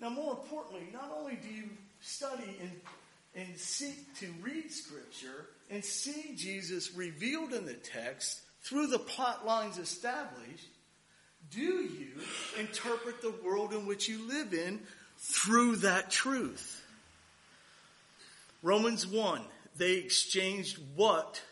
Now, 0.00 0.10
more 0.10 0.32
importantly, 0.32 0.88
not 0.92 1.12
only 1.16 1.36
do 1.36 1.48
you 1.48 1.70
study 2.00 2.58
and, 2.60 2.72
and 3.36 3.56
seek 3.56 4.14
to 4.18 4.26
read 4.42 4.70
Scripture 4.72 5.46
and 5.70 5.84
see 5.84 6.34
Jesus 6.36 6.92
revealed 6.94 7.52
in 7.52 7.66
the 7.66 7.74
text 7.74 8.40
through 8.62 8.88
the 8.88 8.98
plot 8.98 9.46
lines 9.46 9.78
established, 9.78 10.66
do 11.50 11.60
you 11.60 12.12
interpret 12.58 13.20
the 13.20 13.34
world 13.44 13.72
in 13.72 13.86
which 13.86 14.08
you 14.08 14.26
live 14.28 14.52
in 14.52 14.80
through 15.18 15.76
that 15.76 16.10
truth? 16.10 16.82
Romans 18.62 19.06
1, 19.06 19.42
they 19.76 19.92
exchanged 19.94 20.78
what 20.94 21.42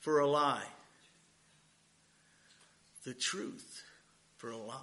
for 0.00 0.20
a 0.20 0.26
lie? 0.26 0.66
The 3.04 3.14
truth 3.14 3.82
for 4.36 4.50
a 4.50 4.56
lie. 4.56 4.82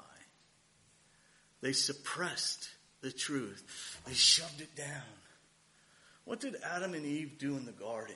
They 1.62 1.72
suppressed 1.72 2.70
the 3.02 3.12
truth. 3.12 4.02
They 4.06 4.14
shoved 4.14 4.62
it 4.62 4.76
down. 4.76 5.02
What 6.26 6.40
did 6.40 6.56
Adam 6.64 6.94
and 6.94 7.06
Eve 7.06 7.38
do 7.38 7.56
in 7.56 7.66
the 7.66 7.72
garden? 7.72 8.16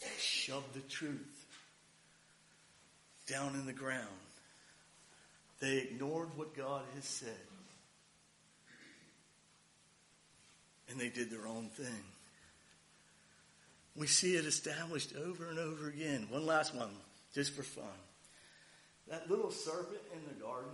They 0.00 0.06
shoved 0.18 0.74
the 0.74 0.88
truth 0.88 1.37
down 3.28 3.54
in 3.54 3.66
the 3.66 3.72
ground. 3.72 4.06
They 5.60 5.78
ignored 5.78 6.30
what 6.36 6.56
God 6.56 6.82
has 6.94 7.04
said. 7.04 7.28
And 10.90 10.98
they 10.98 11.08
did 11.08 11.30
their 11.30 11.46
own 11.46 11.68
thing. 11.68 12.02
We 13.94 14.06
see 14.06 14.36
it 14.36 14.46
established 14.46 15.12
over 15.16 15.50
and 15.50 15.58
over 15.58 15.88
again. 15.88 16.28
One 16.30 16.46
last 16.46 16.74
one, 16.74 16.90
just 17.34 17.54
for 17.54 17.62
fun. 17.62 17.84
That 19.10 19.28
little 19.28 19.50
serpent 19.50 20.00
in 20.14 20.20
the 20.28 20.40
garden 20.42 20.70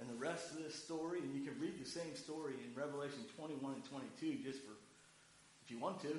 and 0.00 0.08
the 0.08 0.14
rest 0.14 0.52
of 0.52 0.62
this 0.62 0.74
story, 0.74 1.18
and 1.18 1.34
you 1.34 1.42
can 1.42 1.60
read 1.60 1.74
the 1.80 1.88
same 1.88 2.14
story 2.14 2.54
in 2.64 2.80
Revelation 2.80 3.18
21 3.36 3.74
and 3.74 3.84
22 3.84 4.44
just 4.44 4.60
for, 4.64 4.72
if 5.64 5.70
you 5.70 5.78
want 5.78 6.00
to. 6.02 6.16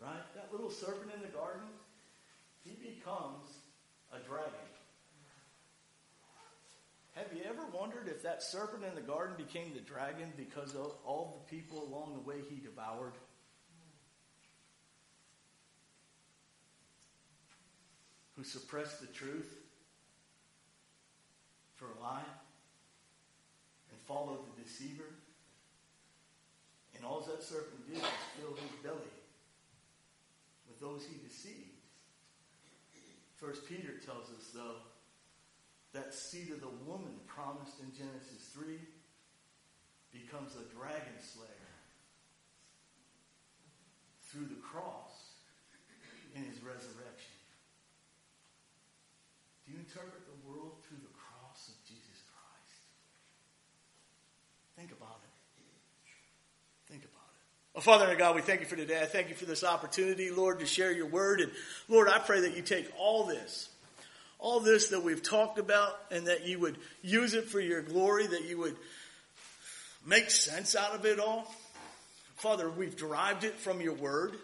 Right? 0.00 0.34
That 0.34 0.52
little 0.52 0.70
serpent 0.70 1.10
in 1.14 1.22
the 1.22 1.34
garden, 1.34 1.66
he 2.64 2.76
becomes 2.76 3.48
a 4.12 4.18
dragon. 4.28 4.70
Have 7.12 7.26
you 7.34 7.42
ever 7.48 7.66
wondered 7.66 8.08
if 8.08 8.22
that 8.22 8.42
serpent 8.42 8.84
in 8.84 8.94
the 8.94 9.00
garden 9.00 9.34
became 9.36 9.74
the 9.74 9.80
dragon 9.80 10.32
because 10.36 10.74
of 10.74 10.92
all 11.04 11.44
the 11.44 11.56
people 11.56 11.82
along 11.82 12.14
the 12.14 12.28
way 12.28 12.36
he 12.48 12.56
devoured? 12.56 13.14
Who 18.36 18.44
suppressed 18.44 19.00
the 19.00 19.06
truth 19.08 19.54
for 21.76 21.86
a 21.86 22.02
lie 22.02 22.22
and 23.90 24.00
followed 24.06 24.38
the 24.56 24.62
deceiver? 24.62 25.04
And 26.96 27.04
all 27.04 27.20
that 27.20 27.42
serpent 27.42 27.86
did 27.86 28.00
was 28.00 28.10
fill 28.38 28.54
his 28.54 28.76
belly 28.82 29.12
with 30.68 30.80
those 30.80 31.04
he 31.04 31.16
deceived. 31.26 31.69
First 33.40 33.66
Peter 33.66 33.96
tells 34.04 34.28
us, 34.36 34.52
though, 34.52 34.84
that 35.94 36.12
seed 36.12 36.52
of 36.52 36.60
the 36.60 36.76
woman 36.84 37.16
promised 37.26 37.80
in 37.80 37.88
Genesis 37.96 38.52
3 38.52 38.76
becomes 40.12 40.52
a 40.60 40.68
dragon 40.76 41.16
slayer 41.18 41.72
through 44.28 44.44
the 44.44 44.60
cross 44.60 45.40
in 46.36 46.44
his 46.44 46.62
resurrection. 46.62 47.40
Do 49.64 49.72
you 49.72 49.78
interpret 49.80 50.22
the 50.28 50.38
world 50.46 50.84
through 50.84 51.00
the 51.00 51.14
cross 51.16 51.72
of 51.72 51.80
Jesus 51.88 52.20
Christ? 52.28 52.92
Think 54.76 54.92
about 54.92 55.24
it. 55.24 55.34
Think 56.86 57.08
about 57.08 57.32
Father 57.80 58.06
and 58.06 58.18
God, 58.18 58.34
we 58.34 58.42
thank 58.42 58.60
you 58.60 58.66
for 58.66 58.76
today. 58.76 59.00
I 59.00 59.06
thank 59.06 59.30
you 59.30 59.34
for 59.34 59.46
this 59.46 59.64
opportunity, 59.64 60.30
Lord, 60.30 60.60
to 60.60 60.66
share 60.66 60.92
your 60.92 61.06
word. 61.06 61.40
And 61.40 61.50
Lord, 61.88 62.08
I 62.08 62.18
pray 62.18 62.40
that 62.40 62.54
you 62.54 62.62
take 62.62 62.90
all 62.98 63.24
this, 63.24 63.70
all 64.38 64.60
this 64.60 64.88
that 64.88 65.02
we've 65.02 65.22
talked 65.22 65.58
about, 65.58 65.98
and 66.10 66.26
that 66.26 66.46
you 66.46 66.58
would 66.58 66.76
use 67.00 67.32
it 67.32 67.46
for 67.46 67.58
your 67.58 67.80
glory, 67.80 68.26
that 68.26 68.44
you 68.44 68.58
would 68.58 68.76
make 70.06 70.30
sense 70.30 70.76
out 70.76 70.94
of 70.94 71.06
it 71.06 71.18
all. 71.18 71.50
Father, 72.36 72.68
we've 72.68 72.96
derived 72.96 73.44
it 73.44 73.54
from 73.54 73.80
your 73.80 73.94
word. 73.94 74.34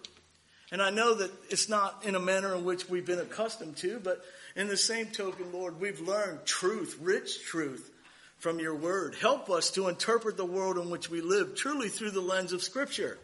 And 0.73 0.81
I 0.81 0.89
know 0.89 1.15
that 1.15 1.31
it's 1.51 1.69
not 1.69 2.05
in 2.05 2.15
a 2.15 2.21
manner 2.21 2.55
in 2.55 2.65
which 2.65 2.89
we've 2.89 3.07
been 3.07 3.19
accustomed 3.19 3.77
to, 3.79 4.01
but 4.03 4.25
in 4.57 4.67
the 4.67 4.79
same 4.79 5.09
token, 5.09 5.53
Lord, 5.53 5.79
we've 5.79 6.01
learned 6.01 6.47
truth, 6.47 6.97
rich 7.03 7.45
truth 7.45 7.91
from 8.39 8.61
your 8.61 8.75
word. 8.75 9.15
Help 9.21 9.51
us 9.51 9.71
to 9.73 9.89
interpret 9.89 10.39
the 10.39 10.47
world 10.47 10.79
in 10.79 10.89
which 10.89 11.11
we 11.11 11.21
live 11.21 11.55
truly 11.55 11.91
through 11.91 12.13
the 12.13 12.21
lens 12.23 12.53
of 12.53 12.63
Scripture. 12.63 13.19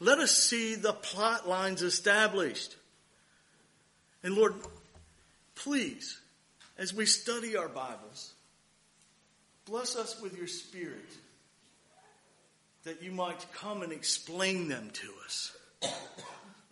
Let 0.00 0.18
us 0.18 0.32
see 0.32 0.74
the 0.74 0.94
plot 0.94 1.46
lines 1.46 1.82
established. 1.82 2.74
And 4.22 4.34
Lord, 4.34 4.54
please, 5.54 6.18
as 6.78 6.94
we 6.94 7.04
study 7.04 7.56
our 7.56 7.68
Bibles, 7.68 8.32
bless 9.66 9.96
us 9.96 10.20
with 10.20 10.36
your 10.36 10.46
Spirit 10.46 11.04
that 12.84 13.02
you 13.02 13.12
might 13.12 13.44
come 13.52 13.82
and 13.82 13.92
explain 13.92 14.68
them 14.68 14.90
to 14.94 15.08
us, 15.26 15.54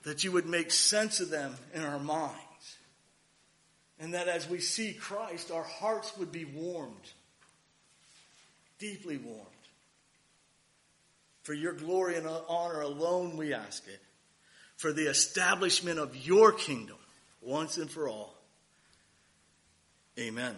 that 0.05 0.25
you 0.25 0.33
would 0.33 0.47
make 0.47 0.71
sense 0.71 1.21
of 1.21 1.29
them 1.29 1.55
in 1.75 1.83
our 1.83 1.99
minds, 1.99 2.79
and 4.01 4.15
that 4.15 4.27
as 4.27 4.49
we 4.49 4.59
see 4.59 4.95
Christ, 4.95 5.51
our 5.51 5.65
hearts 5.65 6.17
would 6.17 6.33
be 6.33 6.47
warmed, 6.47 7.13
deeply 8.79 9.19
warmed. 9.19 9.45
For 11.49 11.55
your 11.55 11.73
glory 11.73 12.17
and 12.17 12.27
honor 12.27 12.83
alone 12.83 13.39
we 13.39 13.55
ask 13.55 13.89
it, 13.89 14.03
for 14.77 14.93
the 14.93 15.09
establishment 15.09 15.99
of 15.99 16.15
your 16.15 16.53
kingdom 16.53 16.99
once 17.41 17.79
and 17.79 17.91
for 17.91 18.07
all. 18.07 18.37
Amen. 20.19 20.55